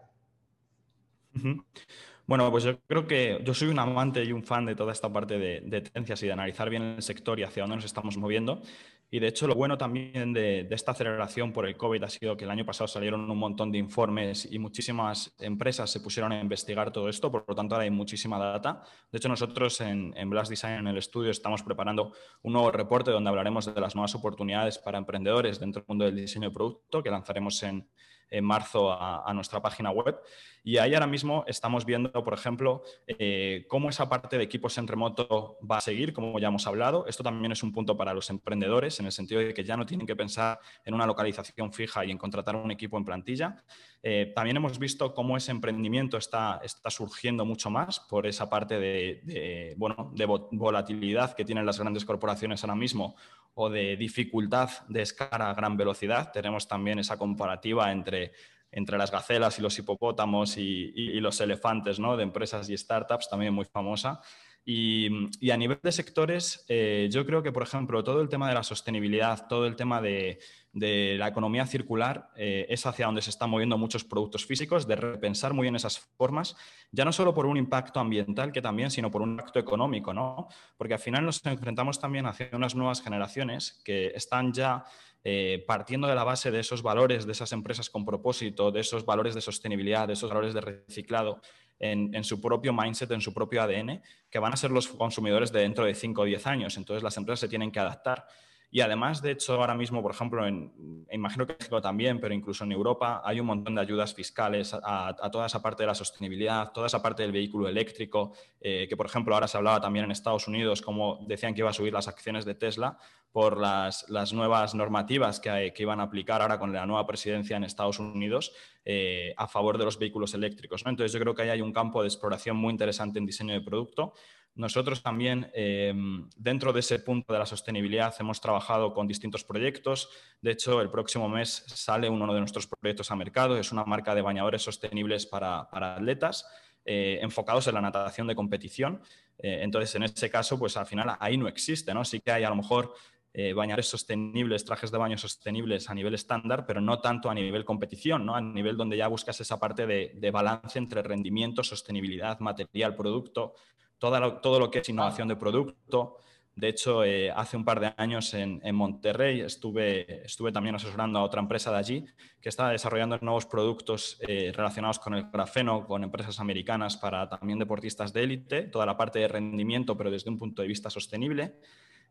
[2.27, 5.11] Bueno, pues yo creo que yo soy un amante y un fan de toda esta
[5.11, 8.17] parte de, de tendencias y de analizar bien el sector y hacia dónde nos estamos
[8.17, 8.61] moviendo.
[9.09, 12.43] Y de hecho, lo bueno también de, esta aceleración por el COVID ha sido que
[12.43, 16.91] el año pasado salieron un montón de informes y muchísimas empresas se pusieron a investigar
[16.91, 18.83] todo esto, por lo tanto ahora hay muchísima data.
[19.09, 22.11] De hecho, nosotros en, en Blast Design, en el estudio, estamos preparando
[22.41, 26.17] un nuevo reporte donde hablaremos de las nuevas oportunidades para emprendedores dentro del mundo del
[26.17, 27.87] diseño de producto que lanzaremos en,
[28.29, 30.19] en marzo a, nuestra página web.
[30.63, 34.87] Y ahí ahora mismo estamos viendo, por ejemplo, eh, cómo esa parte de equipos en
[34.87, 37.05] remoto va a seguir, como ya hemos hablado.
[37.07, 39.85] Esto también es un punto para los emprendedores, en el sentido de que ya no
[39.85, 43.63] tienen que pensar en una localización fija y en contratar un equipo en plantilla.
[44.03, 48.79] Eh, también hemos visto cómo ese emprendimiento está, está surgiendo mucho más por esa parte
[48.79, 53.15] de, bueno, de volatilidad que tienen las grandes corporaciones ahora mismo
[53.55, 56.31] o de dificultad de escala a gran velocidad.
[56.31, 58.31] Tenemos también esa comparativa entre,
[58.71, 62.15] entre las gacelas y los hipopótamos y, los elefantes ¿no?
[62.15, 64.21] de empresas y startups, también muy famosa.
[64.69, 65.07] Y,
[65.49, 68.63] a nivel de sectores, eh, yo creo que, por ejemplo, todo el tema de la
[68.63, 70.39] sostenibilidad, todo el tema de,
[70.79, 74.95] de la economía circular eh, es hacia donde se están moviendo muchos productos físicos, de
[74.95, 76.55] repensar muy bien esas formas,
[76.91, 80.47] ya no solo por un impacto ambiental que también, sino por un impacto económico, ¿no?
[80.77, 84.83] Porque al final nos enfrentamos también hacia unas nuevas generaciones que están ya
[85.23, 89.05] eh, partiendo de la base de esos valores de esas empresas con propósito, de esos
[89.05, 91.41] valores de sostenibilidad, de esos valores de reciclado.
[91.79, 95.51] En, en, su propio mindset, en su propio ADN, que van a ser los consumidores
[95.51, 96.75] de dentro de 5 o 10 años.
[96.75, 98.25] Entonces las empresas se tienen que adaptar.
[98.69, 102.33] Y además, de hecho, ahora mismo, por ejemplo, en, imagino que en México también, pero
[102.33, 105.95] incluso en Europa, hay un montón de ayudas fiscales a, toda esa parte de la
[105.95, 110.05] sostenibilidad, toda esa parte del vehículo eléctrico, eh, que por ejemplo ahora se hablaba también
[110.05, 112.97] en Estados Unidos, como decían que iba a subir las acciones de Tesla
[113.31, 117.99] por las, nuevas normativas que, iban a aplicar ahora con la nueva presidencia en Estados
[117.99, 118.51] Unidos
[118.83, 120.83] eh, a favor de los vehículos eléctricos.
[120.85, 123.61] Entonces yo creo que ahí hay un campo de exploración muy interesante en diseño de
[123.61, 124.13] producto
[124.57, 130.09] nosotros también, em, dentro de ese punto de la sostenibilidad, hemos trabajado con distintos proyectos.
[130.41, 133.55] De hecho, el próximo mes sale uno de nuestros proyectos a mercado.
[133.55, 136.47] Es una marca de bañadores sostenibles para, atletas,
[136.83, 138.99] eh, enfocados en la natación de competición.
[139.37, 142.03] Eh, entonces, en ese caso, pues al final ahí no existe, ¿no?
[142.03, 142.95] Sí que hay a lo mejor
[143.33, 147.63] eh, bañadores sostenibles, trajes de baño sostenibles a nivel estándar, pero no tanto a nivel
[147.63, 148.35] competición, ¿no?
[148.35, 153.53] a nivel donde ya buscas esa parte de balance entre rendimiento, sostenibilidad, material, producto,
[153.99, 156.17] todo lo, que es innovación de producto.
[156.55, 161.23] De hecho, eh, hace un par de años en, Monterrey estuve, estuve, también asesorando a
[161.23, 162.05] otra empresa de allí
[162.41, 167.59] que estaba desarrollando nuevos productos eh, relacionados con el grafeno, con empresas americanas para también
[167.59, 171.59] deportistas de élite, toda la parte de rendimiento, pero desde un punto de vista sostenible.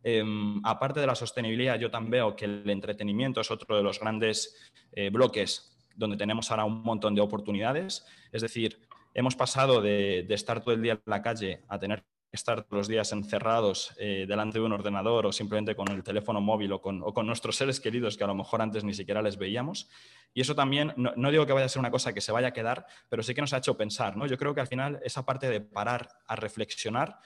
[0.05, 3.99] Em, aparte de la sostenibilidad, yo también veo que el entretenimiento es otro de los
[3.99, 8.05] grandes eh, bloques donde tenemos ahora un montón de oportunidades.
[8.31, 8.86] Es decir,
[9.17, 12.81] hemos pasado de, estar todo el día en la calle a tener que estar todos
[12.81, 16.83] los días encerrados eh, delante de un ordenador o simplemente con el teléfono móvil o
[16.83, 19.89] con, nuestros seres queridos que a lo mejor antes ni siquiera les veíamos.
[20.35, 22.53] Y eso también, no, digo que vaya a ser una cosa que se vaya a
[22.53, 24.19] quedar, pero sí que nos ha hecho pensar.
[24.19, 24.27] ¿no?
[24.27, 27.19] Yo creo que al final esa parte de parar a reflexionar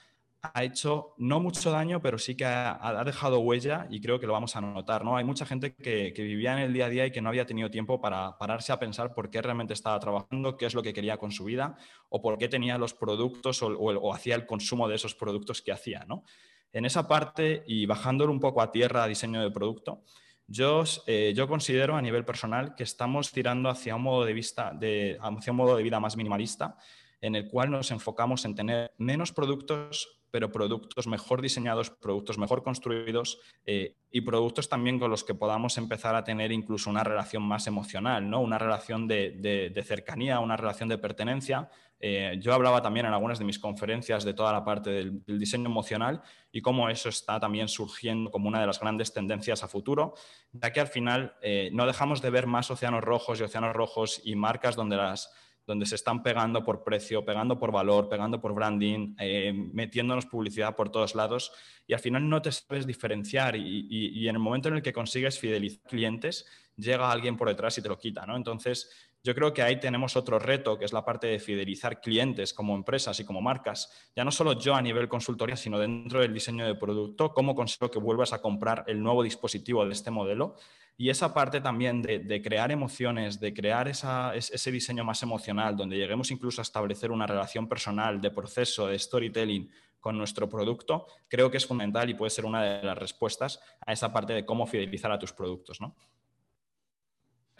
[0.42, 4.32] ha hecho no mucho daño, pero sí que ha, dejado huella y creo que lo
[4.32, 5.04] vamos a notar.
[5.04, 5.16] ¿no?
[5.16, 7.70] Hay mucha gente que, vivía en el día a día y que no había tenido
[7.70, 11.18] tiempo para pararse a pensar por qué realmente estaba trabajando, qué es lo que quería
[11.18, 11.76] con su vida
[12.08, 16.04] o por qué tenía los productos o, hacía el consumo de esos productos que hacía.
[16.06, 16.24] ¿no?
[16.72, 20.02] En esa parte y bajándolo un poco a tierra a diseño de producto,
[20.46, 24.72] yo, eh, yo considero a nivel personal que estamos tirando hacia un modo de, vista
[24.72, 26.76] de, hacia un modo de vida más minimalista
[27.20, 32.62] en el cual nos enfocamos en tener menos productos pero productos mejor diseñados, productos mejor
[32.62, 37.42] construidos eh, y productos también con los que podamos empezar a tener incluso una relación
[37.42, 38.40] más emocional, ¿no?
[38.40, 41.68] una relación de, cercanía, una relación de pertenencia.
[42.02, 45.66] Eh, yo hablaba también en algunas de mis conferencias de toda la parte del, diseño
[45.66, 50.14] emocional y cómo eso está también surgiendo como una de las grandes tendencias a futuro,
[50.52, 54.22] ya que al final eh, no dejamos de ver más océanos rojos y océanos rojos
[54.24, 55.30] y marcas donde las
[55.70, 60.74] donde se están pegando por precio, pegando por valor, pegando por branding, eh, metiéndonos publicidad
[60.74, 61.52] por todos lados
[61.86, 65.38] y al final no te sabes diferenciar y, en el momento en el que consigues
[65.38, 66.44] fidelizar clientes,
[66.76, 68.36] llega alguien por detrás y te lo quita, ¿no?
[68.36, 68.90] Entonces,
[69.22, 72.74] yo creo que ahí tenemos otro reto, que es la parte de fidelizar clientes como
[72.74, 74.10] empresas y como marcas.
[74.16, 77.90] Ya no solo yo a nivel consultoría, sino dentro del diseño de producto, cómo consigo
[77.90, 80.56] que vuelvas a comprar el nuevo dispositivo de este modelo
[80.96, 86.30] y esa parte también de, crear emociones, de crear ese diseño más emocional, donde lleguemos
[86.30, 91.58] incluso a establecer una relación personal de proceso, de storytelling con nuestro producto, creo que
[91.58, 95.12] es fundamental y puede ser una de las respuestas a esa parte de cómo fidelizar
[95.12, 95.80] a tus productos.
[95.80, 95.94] ¿no?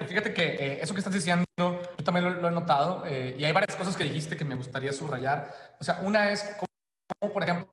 [0.06, 3.52] Fíjate que eh, eso que estás diciendo, yo también lo, he notado eh, y hay
[3.52, 5.54] varias cosas que dijiste que me gustaría subrayar.
[5.78, 7.72] O sea, una es como, por ejemplo,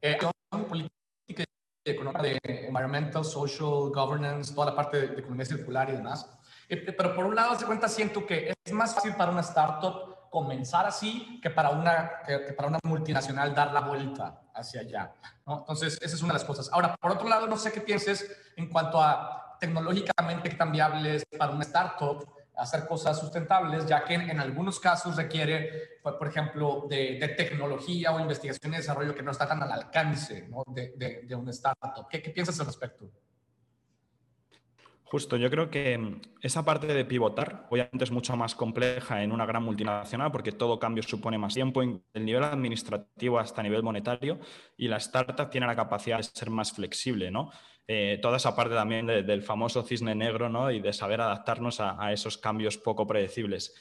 [0.00, 0.18] eh,
[0.68, 1.44] política
[1.84, 6.28] y económica de environmental, social, governance, toda la parte de, economía circular y demás.
[6.68, 10.86] pero por un lado, se cuenta, siento que es más fácil para una startup comenzar
[10.86, 15.12] así que para una, que, para una multinacional dar la vuelta hacia allá.
[15.46, 15.58] ¿no?
[15.58, 16.70] Entonces, esa es una de las cosas.
[16.72, 21.62] Ahora, por otro lado, no sé qué pienses en cuanto a tecnológicamente cambiables para una
[21.62, 28.12] startup hacer cosas sustentables, ya que en, algunos casos requiere, pues, por ejemplo, de, tecnología
[28.12, 32.08] o investigación y desarrollo que no está tan al alcance de, de, de, una startup.
[32.10, 33.08] ¿Qué, ¿Qué, piensas al respecto?
[35.04, 39.30] Justo, yo creo que mm, esa parte de pivotar obviamente es mucho más compleja en
[39.30, 44.40] una gran multinacional porque todo cambio supone más tiempo, el nivel administrativo hasta nivel monetario
[44.76, 47.50] y la startup tiene la capacidad de ser más flexible, ¿no?
[47.88, 50.70] Eh, toda esa parte también del famoso cisne negro ¿no?
[50.70, 53.74] y de saber adaptarnos a, esos cambios poco predecibles.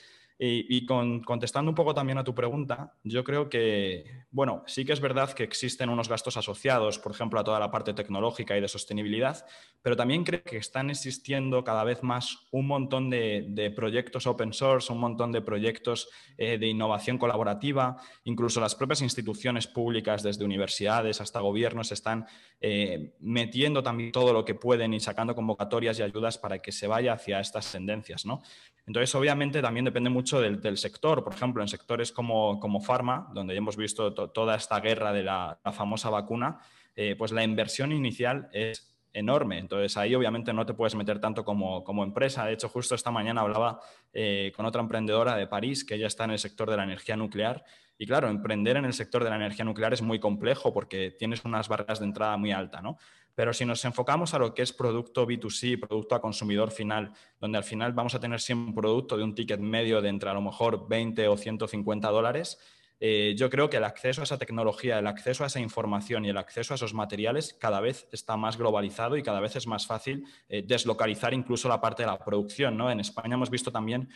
[0.43, 4.99] Y, contestando un poco también a tu pregunta, yo creo que, bueno, sí que es
[4.99, 8.67] verdad que existen unos gastos asociados, por ejemplo, a toda la parte tecnológica y de
[8.67, 9.45] sostenibilidad,
[9.83, 14.91] pero también creo que están existiendo cada vez más un montón de, proyectos open source,
[14.91, 21.21] un montón de proyectos eh, de innovación colaborativa, incluso las propias instituciones públicas, desde universidades
[21.21, 22.25] hasta gobiernos, están
[22.61, 26.87] eh, metiendo también todo lo que pueden y sacando convocatorias y ayudas para que se
[26.87, 28.41] vaya hacia estas tendencias, ¿no?
[28.85, 31.23] Entonces, obviamente, también depende mucho del, sector.
[31.23, 35.23] Por ejemplo, en sectores como, como Pharma, donde ya hemos visto toda esta guerra de
[35.23, 36.59] la, famosa vacuna,
[36.95, 39.59] eh, pues la inversión inicial es enorme.
[39.59, 42.45] Entonces, ahí obviamente no te puedes meter tanto como, como empresa.
[42.45, 43.79] De hecho, justo esta mañana hablaba
[44.13, 47.15] eh, con otra emprendedora de París, que ella está en el sector de la energía
[47.15, 47.63] nuclear.
[48.01, 51.45] Y claro, emprender en el sector de la energía nuclear es muy complejo porque tienes
[51.45, 52.97] unas barreras de entrada muy altas, ¿no?
[53.35, 57.59] Pero si nos enfocamos a lo que es producto B2C, producto a consumidor final, donde
[57.59, 60.33] al final vamos a tener siempre un producto de un ticket medio de entre a
[60.33, 62.57] lo mejor 20 o 150 dólares,
[62.99, 66.29] eh, yo creo que el acceso a esa tecnología, el acceso a esa información y
[66.29, 69.85] el acceso a esos materiales cada vez está más globalizado y cada vez es más
[69.85, 72.77] fácil eh, deslocalizar incluso la parte de la producción.
[72.77, 72.89] ¿no?
[72.89, 74.09] En España hemos visto también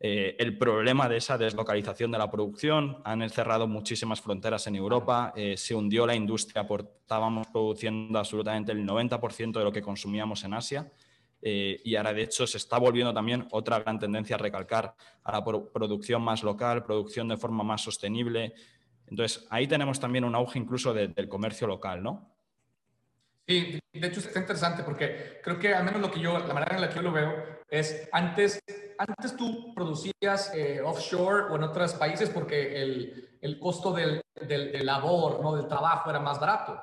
[0.00, 3.00] eh, el problema de esa deslocalización de la producción.
[3.04, 6.66] Han cerrado muchísimas fronteras en Europa, eh, se hundió la industria,
[7.00, 10.92] estábamos produciendo absolutamente el 90% de lo que consumíamos en Asia.
[11.40, 15.32] Eh, y ahora, de hecho, se está volviendo también otra gran tendencia a recalcar a
[15.32, 18.54] la producción más local, producción de forma más sostenible.
[19.08, 22.38] Entonces, ahí tenemos también un auge incluso del comercio local, ¿no?
[23.48, 26.74] Sí, de hecho está interesante porque creo que al menos lo que yo, la manera
[26.74, 27.32] en la que yo lo veo
[27.70, 28.60] es antes,
[28.98, 34.84] antes tú producías eh, offshore o en otros países porque el, el costo del, del,
[34.84, 35.54] labor, ¿no?
[35.54, 36.82] del trabajo era más barato.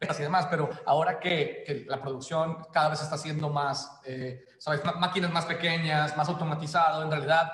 [0.00, 4.82] Y demás, pero ahora que, que la producción cada vez está siendo más, eh, ¿sabes?
[4.98, 7.52] Máquinas más pequeñas, más automatizado, en realidad,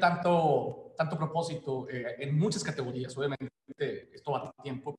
[0.00, 3.16] tanto, tanto propósito eh, en muchas categorías.
[3.16, 3.48] Obviamente,
[4.12, 4.96] esto va a tiempo,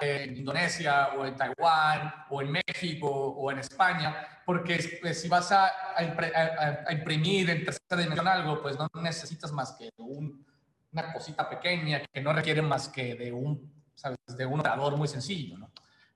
[0.00, 5.52] en Indonesia o en Taiwán o en México o en España, porque pues, si vas
[5.52, 12.02] a, a, imprimir en tercera dimensión algo, pues no necesitas más que una cosita pequeña
[12.12, 14.18] que no requiere más que de un, ¿sabes?
[14.26, 15.58] de un operador muy sencillo.
[15.58, 15.70] ¿no?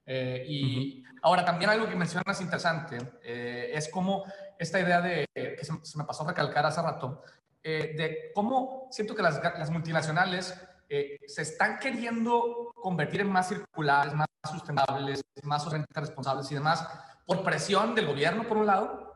[0.04, 4.24] Eh, y ahora también algo que mencionas interesante eh, es como
[4.58, 7.22] esta idea de, que se, me pasó a recalcar hace rato,
[7.62, 10.54] eh, de cómo siento que las, las multinacionales
[10.88, 16.86] eh, se están queriendo convertir en más circulares, más sustentables, más socialmente responsables y demás,
[17.26, 19.14] por presión del gobierno, por un lado,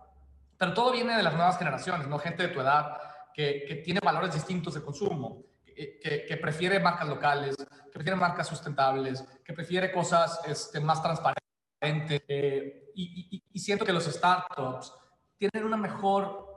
[0.59, 2.19] pero todo viene de las nuevas generaciones, ¿no?
[2.19, 2.99] Gente de tu edad
[3.33, 9.25] que, tiene valores distintos de consumo, que, que, prefiere marcas locales, que prefiere marcas sustentables,
[9.45, 12.23] que prefiere cosas este, más transparentes.
[12.29, 14.93] Eh, y siento que los startups
[15.39, 16.51] tienen una mejor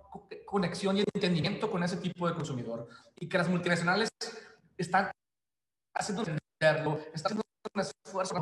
[0.45, 4.09] conexión y entendimiento con ese tipo de consumidor y que las multinacionales
[4.77, 5.11] están
[5.95, 8.35] haciendo entenderlo, están haciendo un esfuerzo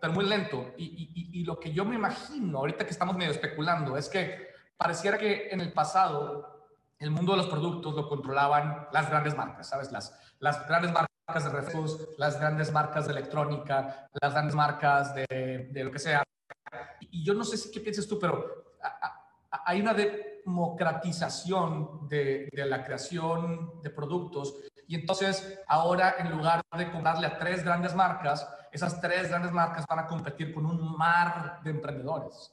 [0.00, 0.74] pero muy lento.
[0.76, 4.48] Y, y, y, lo que yo me imagino, ahorita que estamos medio especulando, es que
[4.76, 9.68] pareciera que en el pasado el mundo de los productos lo controlaban las grandes marcas,
[9.68, 9.92] ¿sabes?
[9.92, 15.68] Las, las grandes marcas de refrescos, las grandes marcas de electrónica, las grandes marcas de,
[15.70, 16.22] de lo que sea.
[17.00, 18.66] Y yo no sé si qué piensas tú, pero
[19.64, 24.56] hay una democratización de, la creación de productos
[24.88, 29.86] y entonces ahora en lugar de comprarle a tres grandes marcas, esas tres grandes marcas
[29.88, 32.52] van a competir con un mar de emprendedores.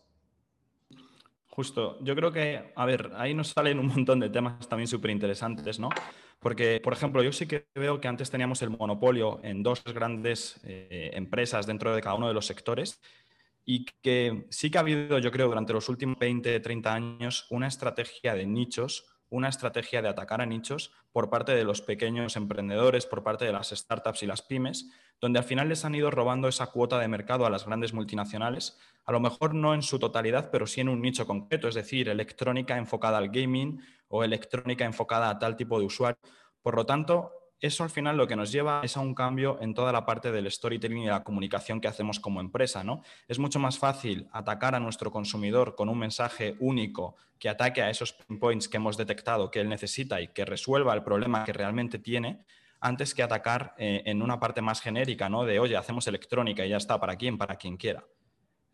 [1.49, 5.11] Justo, yo creo que, a ver, ahí nos salen un montón de temas también súper
[5.11, 5.89] interesantes, ¿no?
[6.39, 10.59] Porque, por ejemplo, yo sí que veo que antes teníamos el monopolio en dos grandes
[10.63, 12.99] eh, empresas dentro de cada uno de los sectores
[13.65, 17.67] y que sí que ha habido, yo creo, durante los últimos 20, 30 años, una
[17.67, 23.05] estrategia de nichos, una estrategia de atacar a nichos por parte de los pequeños emprendedores,
[23.05, 26.47] por parte de las startups y las pymes, donde al final les han ido robando
[26.47, 30.51] esa cuota de mercado a las grandes multinacionales, a lo mejor no en su totalidad,
[30.51, 35.29] pero sí en un nicho concreto, es decir, electrónica enfocada al gaming o electrónica enfocada
[35.29, 36.19] a tal tipo de usuario.
[36.61, 37.31] Por lo tanto,
[37.63, 40.33] eso al final lo que nos lleva es a un cambio en toda la parte
[40.33, 42.83] del storytelling y la comunicación que hacemos como empresa.
[42.83, 43.01] ¿no?
[43.25, 47.89] Es mucho más fácil atacar a nuestro consumidor con un mensaje único que ataque a
[47.89, 51.99] esos points que hemos detectado que él necesita y que resuelva el problema que realmente
[51.99, 52.43] tiene,
[52.81, 55.45] antes que atacar eh, en una parte más genérica, ¿no?
[55.45, 58.03] De, oye, hacemos electrónica y ya está, para quien, para quien quiera.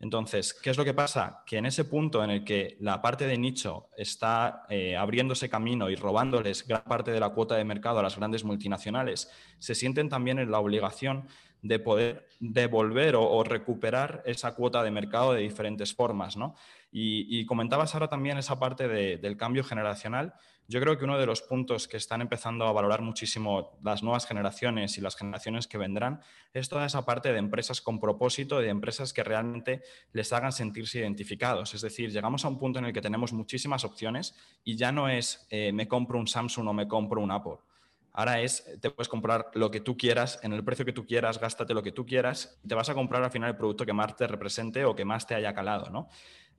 [0.00, 1.42] Entonces, ¿qué es lo que pasa?
[1.46, 5.90] Que en ese punto en el que la parte de nicho está eh, abriéndose camino
[5.90, 10.08] y robándoles gran parte de la cuota de mercado a las grandes multinacionales, se sienten
[10.08, 11.28] también en la obligación
[11.60, 16.34] de poder devolver o, recuperar esa cuota de mercado de diferentes formas.
[16.34, 16.54] ¿no?
[16.90, 20.32] Y, comentabas ahora también esa parte del cambio generacional.
[20.70, 24.24] Yo creo que uno de los puntos que están empezando a valorar muchísimo las nuevas
[24.24, 26.20] generaciones y las generaciones que vendrán
[26.54, 31.00] es toda esa parte de empresas con propósito, de empresas que realmente les hagan sentirse
[31.00, 31.74] identificados.
[31.74, 35.08] Es decir, llegamos a un punto en el que tenemos muchísimas opciones y ya no
[35.08, 37.56] es eh, me compro un Samsung o me compro un Apple.
[38.12, 41.40] Ahora es, te puedes comprar lo que tú quieras, en el precio que tú quieras,
[41.40, 44.16] gástate lo que tú quieras, te vas a comprar al final el producto que más
[44.16, 46.08] te represente o que más te haya calado, ¿no?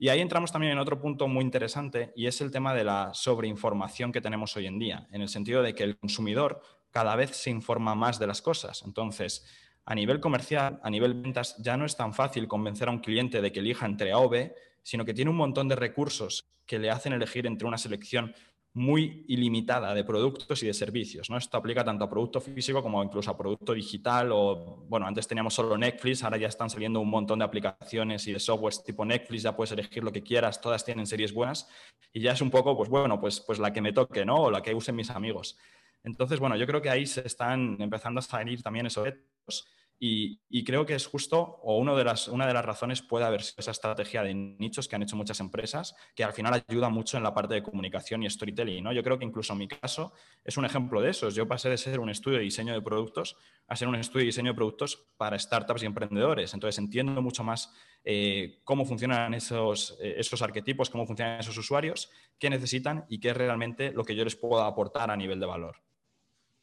[0.02, 3.14] Y ahí entramos también en otro punto muy interesante y es el tema de la
[3.14, 6.60] sobreinformación que tenemos hoy en día, en el sentido de que el consumidor
[6.90, 8.82] cada vez se informa más de las cosas.
[8.84, 9.46] Entonces,
[9.84, 13.40] a nivel comercial, a nivel ventas, ya no es tan fácil convencer a un cliente
[13.40, 16.80] de que elija entre A o B, sino que tiene un montón de recursos que
[16.80, 18.34] le hacen elegir entre una selección
[18.74, 21.28] muy ilimitada de productos y de servicios.
[21.28, 21.36] ¿no?
[21.36, 25.52] Esto aplica tanto a producto físico como incluso a producto digital o, bueno, antes teníamos
[25.52, 29.42] solo Netflix, ahora ya están saliendo un montón de aplicaciones y de softwares tipo Netflix,
[29.42, 31.68] ya puedes elegir lo que quieras, todas tienen series buenas
[32.12, 34.36] y ya es un poco, pues bueno, pues, pues la que me toque, ¿no?
[34.36, 35.58] O la que usen mis amigos.
[36.04, 39.66] Entonces, bueno, yo creo que ahí se están empezando a salir también esos retos
[40.04, 43.60] y, creo que es justo, o de las, una de las razones puede haber sido
[43.60, 47.22] esa estrategia de nichos que han hecho muchas empresas, que al final ayuda mucho en
[47.22, 48.82] la parte de comunicación y storytelling.
[48.82, 48.92] ¿no?
[48.92, 50.12] Yo creo que incluso en mi caso
[50.42, 51.28] es un ejemplo de eso.
[51.28, 53.36] Yo pasé de ser un estudio de diseño de productos
[53.68, 56.52] a ser un estudio de diseño de productos para startups y emprendedores.
[56.52, 62.10] Entonces entiendo mucho más eh, cómo funcionan esos, eh, esos arquetipos, cómo funcionan esos usuarios,
[62.40, 65.46] qué necesitan y qué es realmente lo que yo les puedo aportar a nivel de
[65.46, 65.76] valor.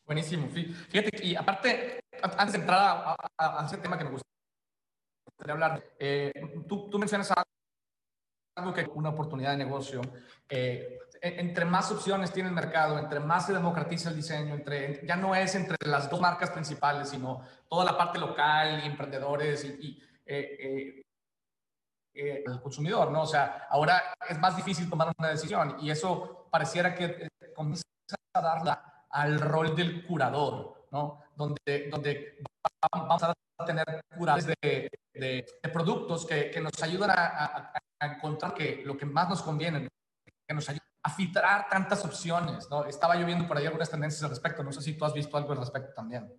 [0.10, 0.50] Buenísimo.
[0.50, 6.32] Fíjate, y aparte, antes de entrar a, ese tema que me gustaría hablar, eh,
[6.68, 7.32] tú, tú, mencionas
[8.56, 10.02] algo que una oportunidad de negocio.
[10.50, 15.16] Eh, entre más opciones tiene el mercado, entre más se democratiza el diseño, entre, ya
[15.16, 20.02] no es entre las dos marcas principales, sino toda la parte local y emprendedores y,
[20.26, 21.04] eh,
[22.16, 23.22] el consumidor, ¿no?
[23.22, 27.84] O sea, ahora es más difícil tomar una decisión y eso pareciera que comienza
[28.34, 31.22] a darla al rol del curador, ¿no?
[31.36, 32.44] Donde, donde
[32.92, 39.06] vamos a tener curadores de, productos que, que, nos ayudan a, encontrar que lo que
[39.06, 39.88] más nos conviene,
[40.48, 42.86] que nos ayuda a filtrar tantas opciones, ¿no?
[42.86, 45.38] Estaba yo viendo por ahí algunas tendencias al respecto, no sé si tú has visto
[45.38, 46.32] algo al respecto también.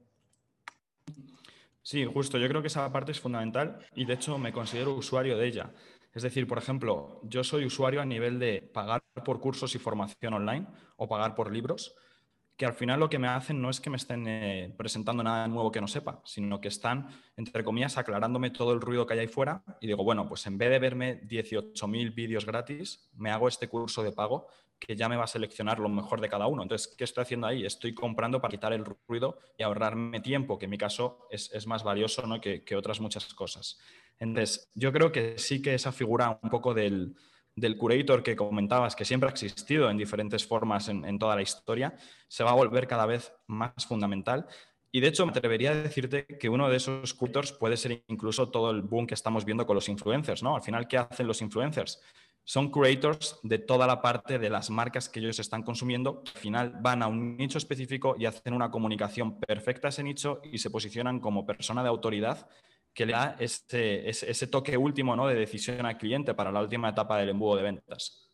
[1.82, 5.36] Sí, justo, yo creo que esa parte es fundamental y de hecho me considero usuario
[5.36, 5.72] de ella.
[6.12, 10.34] Es decir, por ejemplo, yo soy usuario a nivel de pagar por cursos y formación
[10.34, 11.94] online o pagar por libros
[12.60, 15.48] que al final lo que me hacen no es que me estén eh, presentando nada
[15.48, 19.20] nuevo que no sepa, sino que están, entre comillas, aclarándome todo el ruido que hay
[19.20, 23.48] ahí fuera y digo, bueno, pues en vez de verme 18.000 vídeos gratis, me hago
[23.48, 24.46] este curso de pago
[24.78, 26.62] que ya me va a seleccionar lo mejor de cada uno.
[26.62, 27.64] Entonces, ¿qué estoy haciendo ahí?
[27.64, 31.82] Estoy comprando para quitar el ruido y ahorrarme tiempo, que en mi caso es, más
[31.82, 32.42] valioso ¿no?
[32.42, 33.78] que, que otras muchas cosas.
[34.18, 37.16] Entonces, yo creo que sí que esa figura un poco del,
[37.60, 41.94] del curator que comentabas, que siempre ha existido en diferentes formas en, toda la historia,
[42.26, 44.46] se va a volver cada vez más fundamental.
[44.90, 48.48] Y de hecho, me atrevería a decirte que uno de esos curators puede ser incluso
[48.48, 50.56] todo el boom que estamos viendo con los influencers, ¿no?
[50.56, 52.00] Al final, ¿qué hacen los influencers?
[52.44, 56.24] Son curators de toda la parte de las marcas que ellos están consumiendo.
[56.34, 60.40] Al final van a un nicho específico y hacen una comunicación perfecta a ese nicho
[60.42, 62.48] y se posicionan como persona de autoridad
[62.92, 65.26] que le da ese, ese, toque último ¿no?
[65.26, 68.30] de decisión al cliente para la última etapa del embudo de ventas.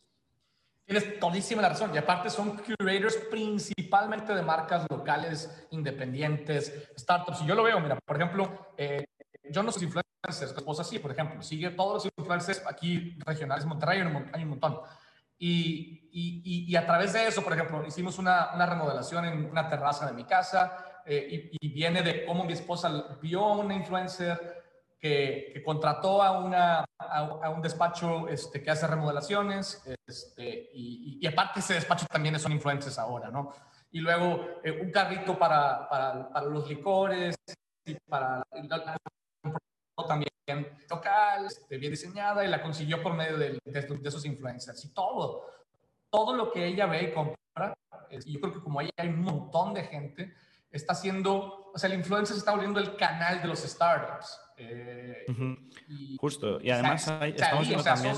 [0.85, 1.91] Tienes todísima la razón.
[1.95, 7.43] Y aparte son curators principalmente de marcas locales, independientes, startups.
[7.43, 9.05] Y yo lo veo, mira, por ejemplo, eh,
[9.51, 11.43] yo no soy influencers, tu esposa sí, por ejemplo.
[11.43, 14.01] Sigue todos los influencers aquí regionales, Monterrey
[14.33, 14.81] hay un montón.
[15.39, 19.69] Y, y, y, a través de eso, por ejemplo, hicimos una, una remodelación en una
[19.69, 24.65] terraza de mi casa eh, y, viene de cómo mi esposa vio a una influencer,
[24.99, 31.61] que, contrató a, una, a, un despacho este, que hace remodelaciones este, y, y, aparte
[31.61, 33.53] ese despacho también son influencers ahora, ¿no?
[33.93, 37.37] Y luego eh, un carrito para, para, para, los licores
[37.85, 38.43] y para
[40.07, 40.31] también
[40.91, 45.47] local, este, bien diseñada y la consiguió por medio de, de, esos influencers y todo,
[46.11, 47.75] todo lo que ella ve y compra,
[48.11, 50.35] y yo creo que como ahí hay un montón de gente,
[50.77, 54.39] está haciendo, o sea, el influencer se está volviendo el canal de los startups.
[54.57, 55.27] Eh,
[56.19, 58.15] justo, y además estamos viendo también...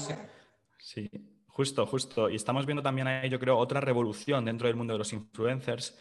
[0.78, 1.11] Sí,
[1.48, 2.30] justo, justo.
[2.30, 5.98] Y estamos viendo también ahí, yo creo, otra revolución dentro del mundo de los influencers,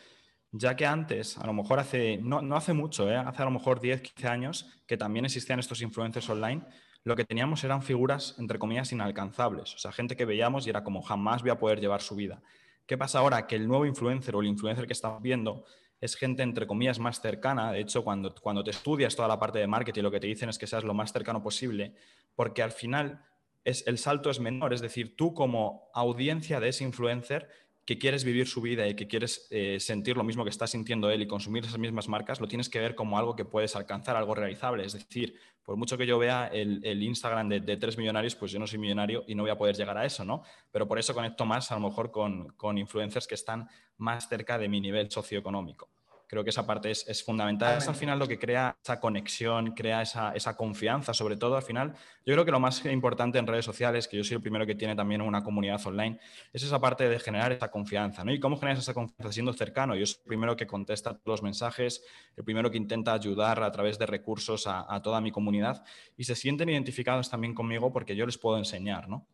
[0.51, 3.15] ya que antes, a lo mejor hace, no, no hace mucho, ¿eh?
[3.15, 6.63] hace a lo mejor 10, 15 años, que también existían estos influencers online,
[7.03, 9.73] lo que teníamos eran figuras, entre comillas, inalcanzables.
[9.73, 12.41] O sea, gente que veíamos y era como jamás voy a poder llevar su vida.
[12.85, 13.47] ¿Qué pasa ahora?
[13.47, 15.65] Que el nuevo influencer o el influencer que estamos viendo
[15.99, 17.71] es gente, entre comillas, más cercana.
[17.71, 20.49] De hecho, cuando, cuando te estudias toda la parte de marketing, lo que te dicen
[20.49, 21.93] es que seas lo más cercano posible,
[22.35, 23.25] porque al final
[23.63, 24.73] es, el salto es menor.
[24.73, 27.49] Es decir, tú como audiencia de ese influencer
[27.85, 31.09] que quieres vivir su vida y que quieres eh, sentir lo mismo que está sintiendo
[31.09, 34.17] él y consumir esas mismas marcas, lo tienes que ver como algo que puedes alcanzar,
[34.17, 34.85] algo realizable.
[34.85, 35.35] Es decir,
[35.67, 39.25] por mucho que yo vea el, Instagram de, tres millonarios, pues yo no soy millonario
[39.27, 40.41] y no voy a poder llegar a eso, ¿no?
[40.71, 44.57] Pero por eso conecto más a lo mejor con, con influencers que están más cerca
[44.57, 45.89] de mi nivel socioeconómico.
[46.27, 47.77] Creo que esa parte es, fundamental.
[47.77, 51.93] Es al final lo que crea esa conexión, crea esa, confianza, sobre todo al final.
[52.25, 54.75] Yo creo que lo más importante en redes sociales, que yo soy el primero que
[54.75, 56.19] tiene también una comunidad online,
[56.51, 58.25] es esa parte de generar esa confianza.
[58.25, 58.33] ¿no?
[58.33, 59.31] ¿Y cómo generas esa confianza?
[59.31, 59.95] Siendo cercano.
[59.95, 62.03] Yo soy el primero que contesta todos los mensajes,
[62.35, 65.85] el primero que intenta ayudar a través de recursos a, a toda mi comunidad
[66.17, 69.25] y se sienten identificados también conmigo porque yo les puedo enseñar, ¿no?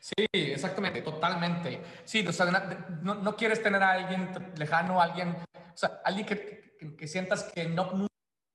[0.00, 1.82] Sí, exactamente, totalmente.
[2.04, 2.46] Sí, o sea,
[3.02, 5.47] no, no, quieres tener a alguien lejano, alguien, o
[5.78, 8.08] sea, alguien que, que, sientas que no,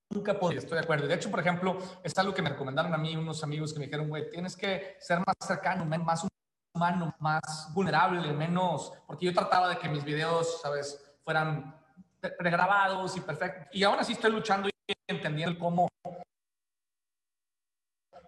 [0.09, 1.07] nunca podías, estoy de acuerdo.
[1.07, 3.85] De hecho, por ejemplo, es algo que me recomendaron a mí unos amigos que me
[3.85, 6.27] dijeron, güey, tienes que ser más cercano, más
[6.75, 11.79] humano, más vulnerable, menos, porque yo trataba de que mis videos, ¿sabes?, fueran
[12.37, 13.67] pregrabados y perfectos.
[13.71, 15.87] Y aún así estoy luchando y entendiendo cómo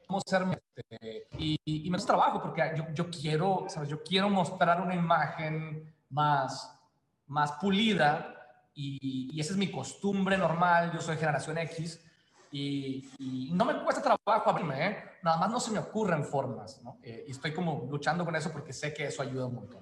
[0.07, 0.43] cómo ser
[0.75, 3.89] este, y, y, me gusta trabajo porque yo, yo, quiero, ¿sabes?
[3.89, 6.77] Yo quiero mostrar una imagen más,
[7.25, 8.34] más pulida
[8.75, 10.91] y, y esa es mi costumbre normal.
[10.93, 12.05] Yo soy generación X
[12.51, 14.97] y, y no me cuesta trabajo abrirme, ¿eh?
[15.23, 16.99] nada más no se me ocurren formas, ¿no?
[17.03, 19.81] Eh, y estoy como luchando con eso porque sé que eso ayuda un montón.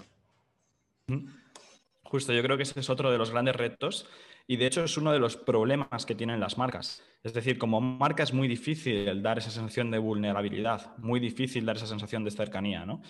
[2.03, 4.07] Justo, yo creo que ese es otro de los grandes retos
[4.47, 7.03] y de hecho es uno de los problemas que tienen las marcas.
[7.23, 11.75] Es decir, como marca es muy difícil dar esa sensación de vulnerabilidad, muy difícil dar
[11.75, 13.01] esa sensación de cercanía, ¿no?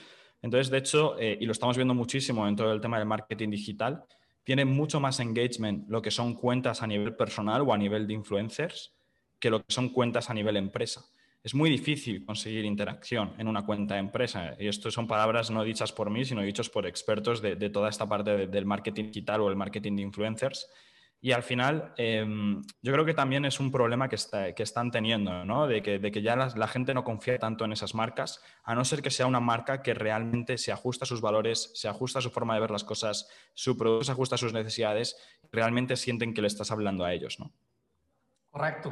[0.42, 3.50] Entonces, de hecho, eh, y lo estamos viendo muchísimo en todo el tema del marketing
[3.50, 4.04] digital,
[4.44, 8.14] tiene mucho más engagement lo que son cuentas a nivel personal o a nivel de
[8.14, 8.94] influencers
[9.40, 11.06] que lo que son cuentas a nivel empresa.
[11.44, 14.56] Es muy difícil conseguir interacción en una cuenta empresa.
[14.58, 18.08] Y esto son palabras no dichas por mí, sino dichas por expertos de, toda esta
[18.08, 20.70] parte del marketing digital o el marketing de influencers.
[21.26, 24.92] Y al final, em, yo creo que también es un problema que, está, que están
[24.92, 25.68] teniendo, ¿no?
[25.68, 28.84] De que, de que ya la, gente no confía tanto en esas marcas, a no
[28.84, 32.22] ser que sea una marca que realmente se ajusta a sus valores, se ajusta a
[32.22, 35.16] su forma de ver las cosas, su producto se ajusta a sus necesidades,
[35.50, 37.54] realmente sienten que le estás hablando a ellos, ¿no?
[38.52, 38.90] Correcto,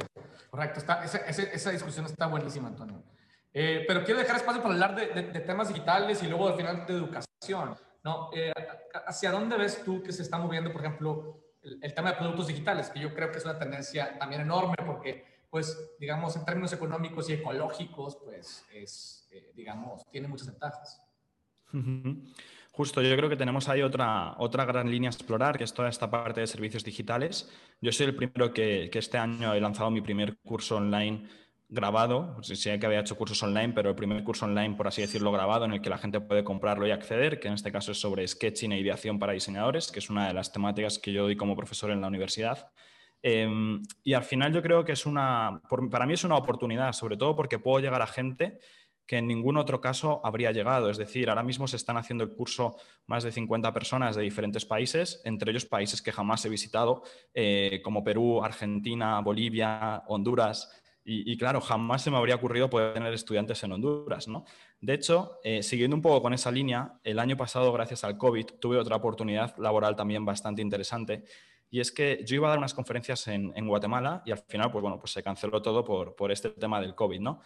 [0.48, 0.80] correcto.
[0.80, 3.02] esa, discusión está buenísima, Antonio.
[3.52, 6.94] Eh, pero quiero dejar espacio para hablar de, temas digitales y luego al final de
[6.94, 7.76] educación.
[8.02, 8.30] ¿no?
[8.34, 8.54] Eh,
[9.06, 12.90] ¿Hacia dónde ves tú que se está moviendo, por ejemplo, el, tema de productos digitales,
[12.90, 17.28] que yo creo que es una tendencia también enorme porque, pues, digamos, en términos económicos
[17.30, 21.00] y ecológicos, pues, es, eh, digamos, tiene muchas ventajas.
[22.72, 25.88] Justo, yo creo que tenemos ahí otra, otra gran línea a explorar, que es toda
[25.88, 27.50] esta parte de servicios digitales.
[27.80, 31.28] Yo soy el primero que, que este año he lanzado mi primer curso online
[31.72, 35.32] grabado, sé que había hecho cursos online, pero el primer curso online, por así decirlo,
[35.32, 37.98] grabado, en el que la gente puede comprarlo y acceder, que en este caso es
[37.98, 41.34] sobre sketching e ideación para diseñadores, que es una de las temáticas que yo doy
[41.34, 42.70] como profesor en la universidad.
[43.22, 47.16] Em, y al final yo creo que es una, para mí es una oportunidad, sobre
[47.16, 48.58] todo porque puedo llegar a gente
[49.06, 50.90] que en ningún otro caso habría llegado.
[50.90, 54.66] Es decir, ahora mismo se están haciendo el curso más de 50 personas de diferentes
[54.66, 57.02] países, entre ellos países que jamás he visitado,
[57.32, 60.81] eh, como Perú, Argentina, Bolivia, Honduras.
[61.04, 64.44] Y, claro, jamás se me habría ocurrido poder tener estudiantes en Honduras, ¿no?
[64.80, 68.46] De hecho, eh, siguiendo un poco con esa línea, el año pasado, gracias al COVID,
[68.60, 71.24] tuve otra oportunidad laboral también bastante interesante.
[71.70, 74.80] Y es que yo iba a dar unas conferencias en, Guatemala y al final, pues
[74.80, 77.40] bueno, pues se canceló todo por, por este tema del COVID, ¿no?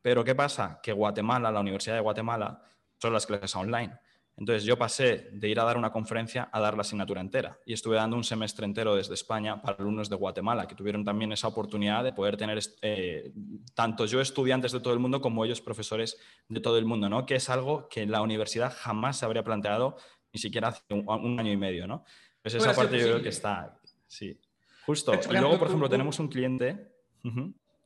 [0.00, 0.80] Pero ¿qué pasa?
[0.82, 2.62] Que Guatemala, la Universidad de Guatemala,
[2.96, 3.98] son las clases online.
[4.36, 7.72] Entonces yo pasé de ir a dar una conferencia a dar la asignatura entera y
[7.72, 11.46] estuve dando un semestre entero desde España para alumnos de Guatemala que tuvieron también esa
[11.46, 13.32] oportunidad de poder tener eh,
[13.74, 16.18] tanto yo estudiantes de todo el mundo como ellos profesores
[16.48, 17.26] de todo el mundo, ¿no?
[17.26, 19.96] que es algo que la universidad jamás se habría planteado
[20.32, 21.86] ni siquiera hace un, año y medio.
[21.86, 22.04] ¿no?
[22.42, 23.78] Pues esa parte yo creo que está,
[24.08, 24.40] sí,
[24.84, 25.12] justo.
[25.30, 26.92] Y luego, por ejemplo, tenemos un cliente.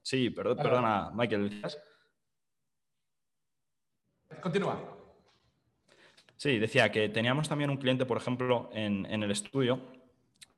[0.02, 1.60] Sí, perdona, Michael.
[4.40, 4.97] Continúa.
[6.38, 9.80] Sí, decía que teníamos también un cliente, por ejemplo, en, el estudio,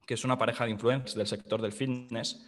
[0.07, 2.47] que es una pareja de influencers del sector del fitness,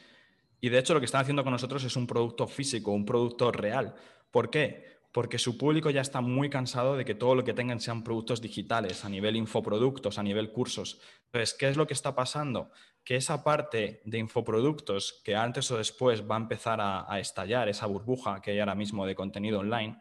[0.60, 3.50] y de hecho lo que están haciendo con nosotros es un producto físico, un producto
[3.50, 3.94] real.
[4.30, 4.98] ¿Por qué?
[5.12, 8.42] Porque su público ya está muy cansado de que todo lo que tengan sean productos
[8.42, 11.00] digitales, a nivel infoproductos, a nivel cursos.
[11.24, 12.70] Entonces, ¿qué es lo que está pasando?
[13.02, 17.70] Que esa parte de infoproductos que antes o después va a empezar a, a estallar,
[17.70, 19.98] esa burbuja que hay ahora mismo de contenido online,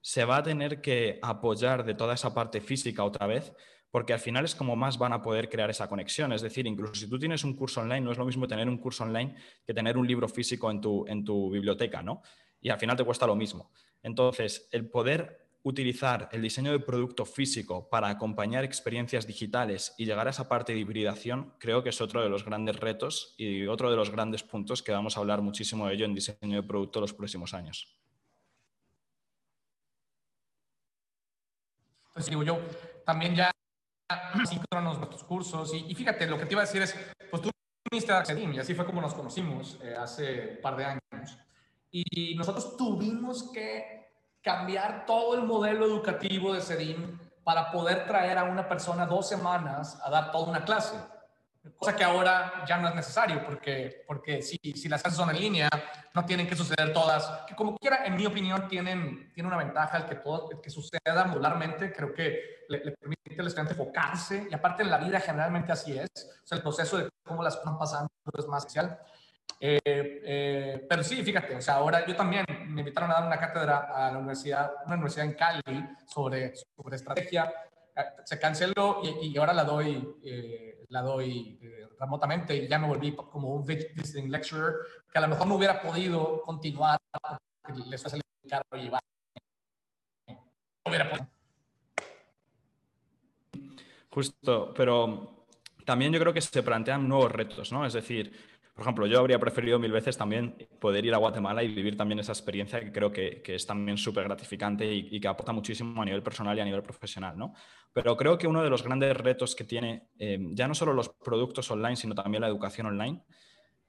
[0.00, 3.52] se va a tener que apoyar de toda esa parte física otra vez,
[3.90, 6.32] porque al final es como más van a poder crear esa conexión.
[6.32, 8.78] Es decir, incluso si tú tienes un curso online, no es lo mismo tener un
[8.78, 9.34] curso online
[9.66, 12.22] que tener un libro físico en tu, en tu biblioteca, ¿no?
[12.60, 13.70] Y al final te cuesta lo mismo.
[14.02, 20.26] Entonces, el poder utilizar el diseño de producto físico para acompañar experiencias digitales y llegar
[20.26, 23.90] a esa parte de hibridación, creo que es otro de los grandes retos y otro
[23.90, 27.00] de los grandes puntos que vamos a hablar muchísimo de ello en diseño de producto
[27.00, 27.98] los próximos años.
[32.18, 32.58] Pues digo yo,
[33.06, 33.48] también ya
[34.44, 35.72] síncronos nuestros cursos.
[35.72, 36.96] Y, fíjate, lo que te iba a decir es,
[37.30, 37.50] pues tú
[37.88, 41.38] viniste a Sedim y así fue como nos conocimos eh, hace un par de años.
[41.92, 44.10] Y nosotros tuvimos que
[44.42, 50.00] cambiar todo el modelo educativo de Sedim para poder traer a una persona dos semanas
[50.02, 50.96] a dar toda una clase
[51.76, 55.40] cosa que ahora ya no es necesario, porque, porque si, si las clases son en
[55.40, 55.68] línea,
[56.14, 59.98] no tienen que suceder todas, que como quiera, en mi opinión, tienen, tiene una ventaja
[59.98, 64.54] el que todo, el que suceda modularmente, creo que le, permite al estudiante enfocarse, y
[64.54, 66.08] aparte en la vida generalmente así es,
[66.42, 68.98] o sea, el proceso de cómo las cosas pasando es más especial.
[69.60, 73.38] Eh, eh, pero sí, fíjate, o sea, ahora yo también me invitaron a dar una
[73.38, 77.52] cátedra a la universidad, una universidad en Cali sobre, sobre estrategia,
[78.24, 83.14] se canceló y, ahora la doy, eh, la doy eh, remotamente y ya me volví
[83.14, 84.74] como un visiting lecturer
[85.10, 86.98] que a lo mejor no hubiera podido continuar
[87.62, 89.02] porque les fue caro llevar.
[94.10, 95.46] Justo, pero
[95.84, 97.84] también yo creo que se plantean nuevos retos, ¿no?
[97.84, 98.32] Es decir,
[98.78, 102.20] por ejemplo, yo habría preferido mil veces también poder ir a Guatemala y vivir también
[102.20, 106.22] esa experiencia que creo que, es también súper gratificante y, que aporta muchísimo a nivel
[106.22, 107.54] personal y a nivel profesional, ¿no?
[107.92, 111.08] Pero creo que uno de los grandes retos que tiene eh, ya no solo los
[111.08, 113.20] productos online, sino también la educación online,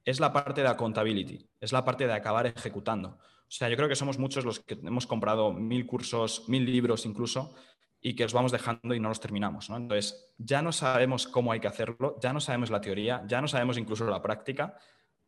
[0.04, 3.10] es la parte de accountability, es la parte de acabar ejecutando.
[3.10, 7.06] O sea, yo creo que somos muchos los que hemos comprado mil cursos, mil libros
[7.06, 7.54] incluso,
[8.02, 9.70] y que os vamos dejando y no los terminamos.
[9.70, 9.78] ¿no?
[9.78, 13.48] Entonces, ya no sabemos cómo hay que hacerlo, ya no sabemos la teoría, ya no
[13.48, 14.78] sabemos incluso la práctica,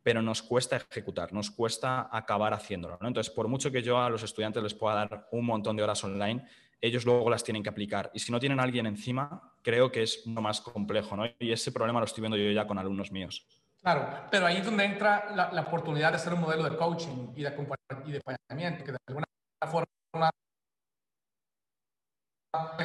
[0.02, 2.98] pero nos cuesta ejecutar, nos cuesta acabar haciéndolo.
[3.00, 3.08] ¿no?
[3.08, 6.02] Entonces, por mucho que yo a los estudiantes les pueda dar un montón de horas
[6.02, 6.46] online,
[6.80, 8.10] ellos luego las tienen que aplicar.
[8.14, 11.16] Y si no tienen a alguien encima, creo que es lo más complejo.
[11.16, 11.24] ¿no?
[11.38, 13.46] Y ese problema lo estoy viendo yo ya con alumnos míos.
[13.80, 17.42] Claro, pero ahí es donde entra la, oportunidad de hacer un modelo de coaching y
[17.42, 19.26] de acompañamiento, que de alguna
[19.68, 20.30] forma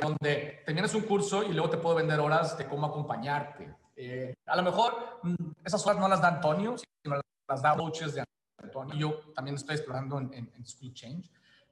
[0.01, 3.75] donde terminas un curso y luego te puedo vender horas de cómo acompañarte.
[3.95, 8.13] Eh, a lo mejor mm, esas horas no las da Antonio, sino las da coaches
[8.13, 8.23] de
[8.63, 8.95] Antonio.
[8.95, 11.29] Yo también estoy explorando en, en, School Change,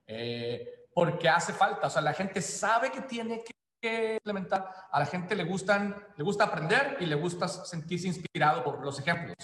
[0.08, 1.88] eh, porque hace falta.
[1.88, 3.44] O sea, la gente sabe que tiene
[3.80, 4.70] que implementar.
[4.92, 9.00] A la gente le, gustan, le gusta aprender y le gusta sentirse inspirado por los
[9.00, 9.36] ejemplos.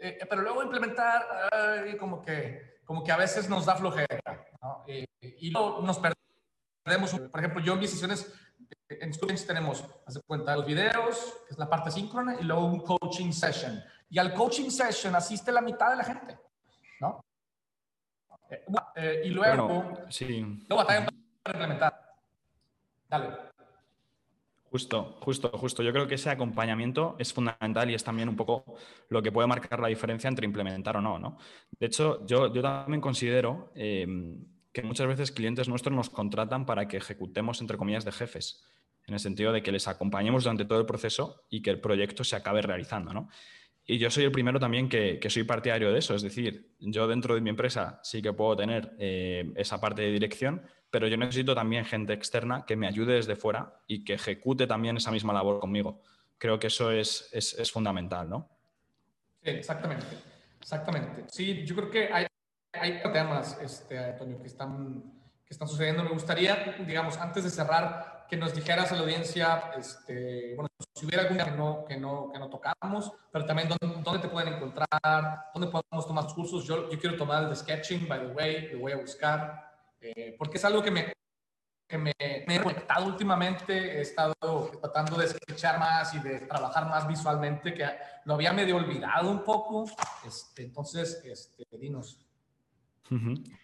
[0.00, 1.26] Eh, pero luego implementar,
[2.00, 4.08] como, que, como que a veces nos da flojera.
[4.62, 4.84] ¿no?
[4.86, 6.22] y luego nos perdemos
[6.84, 8.32] por ejemplo, yo en mis sesiones
[8.88, 12.80] en Students tenemos, haz cuenta, los videos, que es la parte síncrona, y luego un
[12.80, 13.82] coaching session.
[14.10, 16.38] Y al coaching session asiste la mitad de la gente,
[17.00, 17.24] ¿no?
[18.50, 18.64] Eh,
[18.96, 20.64] eh, y luego, sí.
[20.68, 21.06] luego para
[21.46, 22.14] implementar.
[23.08, 23.52] Dale.
[24.70, 25.82] Justo, justo, justo.
[25.82, 28.64] Yo creo que ese acompañamiento es fundamental y es también un poco
[29.10, 31.36] lo que puede marcar la diferencia entre implementar o no, ¿no?
[31.78, 34.06] De hecho, yo, yo también considero eh,
[34.72, 38.64] que muchas veces clientes nuestros nos contratan para que ejecutemos, entre comillas, de jefes,
[39.06, 42.24] en el sentido de que les acompañemos durante todo el proceso y que el proyecto
[42.24, 43.28] se acabe realizando, ¿no?
[43.84, 47.34] Y yo soy el primero también que, soy partidario de eso, es decir, yo dentro
[47.34, 51.54] de mi empresa sí que puedo tener eh, esa parte de dirección, pero yo necesito
[51.54, 55.58] también gente externa que me ayude desde fuera y que ejecute también esa misma labor
[55.58, 56.00] conmigo.
[56.38, 58.48] Creo que eso es, es, es fundamental, ¿no?
[59.42, 60.06] Sí, exactamente,
[60.60, 61.24] exactamente.
[61.28, 62.26] Sí, yo creo que hay,
[62.72, 65.02] hay temas, este, Antonio, que están,
[65.44, 66.02] que están sucediendo.
[66.02, 71.04] Me gustaría, digamos, antes de cerrar, que nos dijeras a la audiencia, este, bueno, si
[71.04, 74.54] hubiera alguna que no, que no, que no tocamos, pero también dónde, dónde, te pueden
[74.54, 74.88] encontrar,
[75.52, 76.64] dónde podemos tomar tus cursos.
[76.64, 79.70] Yo, yo quiero tomar el de sketching, by the way, lo voy a buscar,
[80.00, 81.12] eh, porque es algo que me,
[81.86, 82.14] que me,
[82.46, 84.34] me, he conectado últimamente, he estado
[84.80, 87.86] tratando de sketchar más y de trabajar más visualmente, que
[88.24, 89.84] lo había medio olvidado un poco.
[90.26, 92.18] Este, entonces, este, dinos.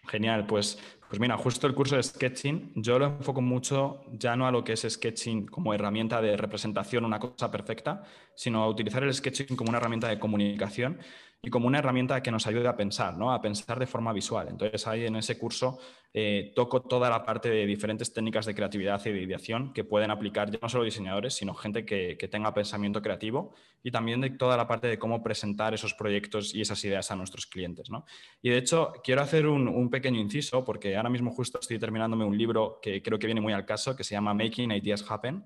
[0.07, 4.45] Genial, pues, pues mira, justo el curso de sketching, yo lo enfoco mucho ya no
[4.47, 8.03] a lo que es sketching como herramienta de representación, una cosa perfecta,
[8.35, 10.99] sino a utilizar el sketching como una herramienta de comunicación
[11.41, 13.31] y como una herramienta que nos ayude a pensar, ¿no?
[13.31, 14.47] a pensar de forma visual.
[14.49, 15.79] Entonces ahí en ese curso
[16.13, 20.11] eh, toco toda la parte de diferentes técnicas de creatividad y de ideación que pueden
[20.11, 24.57] aplicar ya no solo diseñadores, sino gente que, tenga pensamiento creativo y también de toda
[24.57, 27.89] la parte de cómo presentar esos proyectos y esas ideas a nuestros clientes.
[27.89, 28.05] ¿no?
[28.41, 32.25] Y de hecho quiero hacer un, un pequeño inciso porque ahora mismo justo estoy terminándome
[32.25, 35.45] un libro que creo que viene muy al caso, que se llama Making Ideas Happen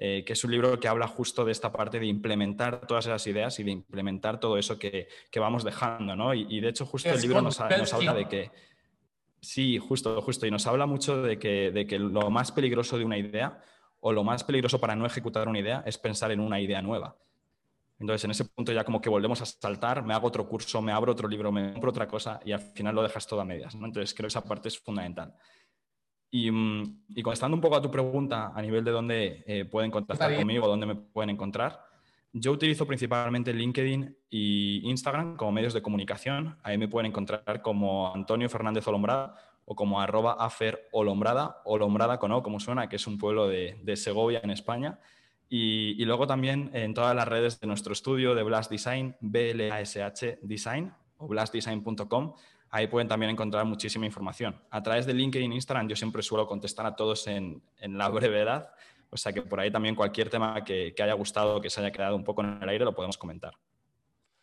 [0.00, 3.26] eh, que es un libro que habla justo de esta parte de implementar todas esas
[3.26, 6.34] ideas y de implementar todo eso que, vamos dejando, ¿no?
[6.34, 8.50] Y, de hecho justo el libro nos, habla de que...
[9.40, 10.46] Sí, justo, justo.
[10.46, 13.60] Y nos habla mucho de que, de que lo más peligroso de una idea
[14.00, 17.16] o lo más peligroso para no ejecutar una idea es pensar en una idea nueva.
[17.98, 20.92] Entonces, en ese punto ya como que volvemos a saltar, me hago otro curso, me
[20.92, 23.74] abro otro libro, me compro otra cosa y al final lo dejas todo a medias.
[23.74, 23.86] ¿no?
[23.86, 25.34] Entonces, creo que esa parte es fundamental.
[26.30, 26.82] Mm,
[27.14, 30.66] y, contestando un poco a tu pregunta a nivel de dónde eh, pueden contactar conmigo,
[30.66, 31.80] dónde me pueden encontrar,
[32.32, 36.58] yo utilizo principalmente LinkedIn y Instagram como medios de comunicación.
[36.62, 42.32] Ahí me pueden encontrar como Antonio Fernández Olombrada o como arroba afer Olombrada, Olombrada con
[42.32, 44.98] O, como suena, que es un pueblo de, Segovia en España.
[45.48, 50.38] Y, y, luego también en todas las redes de nuestro estudio de Blast Design, BLASH
[50.42, 52.34] Design o blastdesign.com,
[52.70, 54.60] ahí pueden también encontrar muchísima información.
[54.70, 58.70] A través de LinkedIn e Instagram yo siempre suelo contestar a todos en, la brevedad,
[59.10, 62.16] o sea que por ahí también cualquier tema que, haya gustado, que se haya quedado
[62.16, 63.54] un poco en el aire, lo podemos comentar.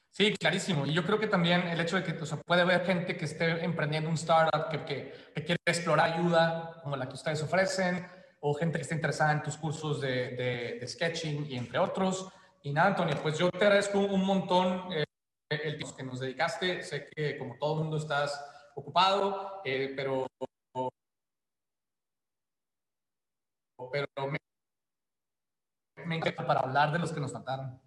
[0.09, 0.85] Sí, clarísimo.
[0.85, 3.63] Y yo creo que también el hecho de que o puede haber gente que esté
[3.65, 8.07] emprendiendo un startup, que, que, quiere explorar ayuda como la que ustedes ofrecen,
[8.39, 12.29] o gente que esté interesada en tus cursos de, de, sketching y entre otros.
[12.63, 14.93] Y nada, Antonio, pues yo te agradezco un montón.
[14.93, 15.03] Eh,
[15.49, 16.83] el tiempo que nos dedicaste.
[16.83, 18.43] Sé que como todo el mundo estás
[18.75, 20.27] ocupado, eh, pero,
[23.91, 24.37] pero me,
[26.05, 27.79] me encanta para hablar de los que nos faltaron.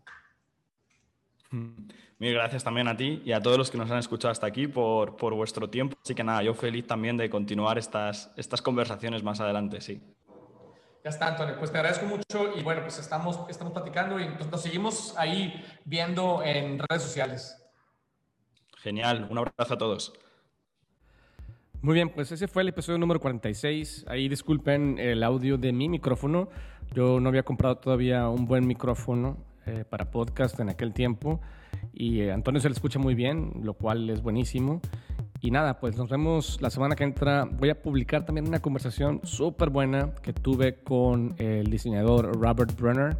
[1.50, 4.66] Mil gracias también a ti y a todos los que nos han escuchado hasta aquí
[4.66, 5.96] por, por, vuestro tiempo.
[6.02, 10.02] Así que nada, yo feliz también de continuar estas, estas conversaciones más adelante, sí.
[11.08, 11.56] Ya está, Antonio.
[11.58, 16.42] Pues te agradezco mucho y bueno, pues estamos, estamos platicando y nos seguimos ahí viendo
[16.44, 17.56] en redes sociales.
[18.76, 20.12] Genial, un abrazo a todos.
[21.80, 24.04] Muy bien, pues ese fue el episodio número 46.
[24.06, 26.50] Ahí disculpen el audio de mi micrófono.
[26.92, 31.40] Yo no había comprado todavía un buen micrófono eh, para podcast en aquel tiempo
[31.92, 34.80] y eh, Antonio se le escucha muy bien, lo cual es buenísimo.
[35.40, 37.44] Y nada, pues nos vemos la semana que entra.
[37.44, 43.16] Voy a publicar también una conversación súper buena que tuve con el diseñador Robert Brunner.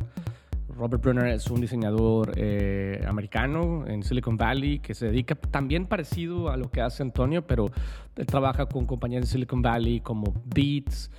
[0.78, 6.51] Robert Brunner es un diseñador eh, americano en Silicon Valley que se dedica también parecido
[6.51, 7.66] a lo que hace Antonio, pero
[8.14, 11.11] él trabaja con compañías de Silicon Valley como Beats,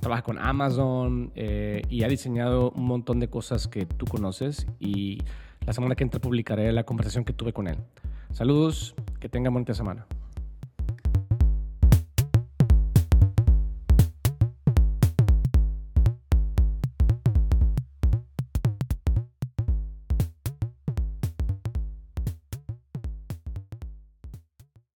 [0.00, 5.18] trabaja con Amazon eh, y ha diseñado un montón de cosas que tú conoces y
[5.70, 7.76] la semana que entra publicaré la conversación que tuve con él.
[8.32, 10.04] Saludos, que tengan buena semana.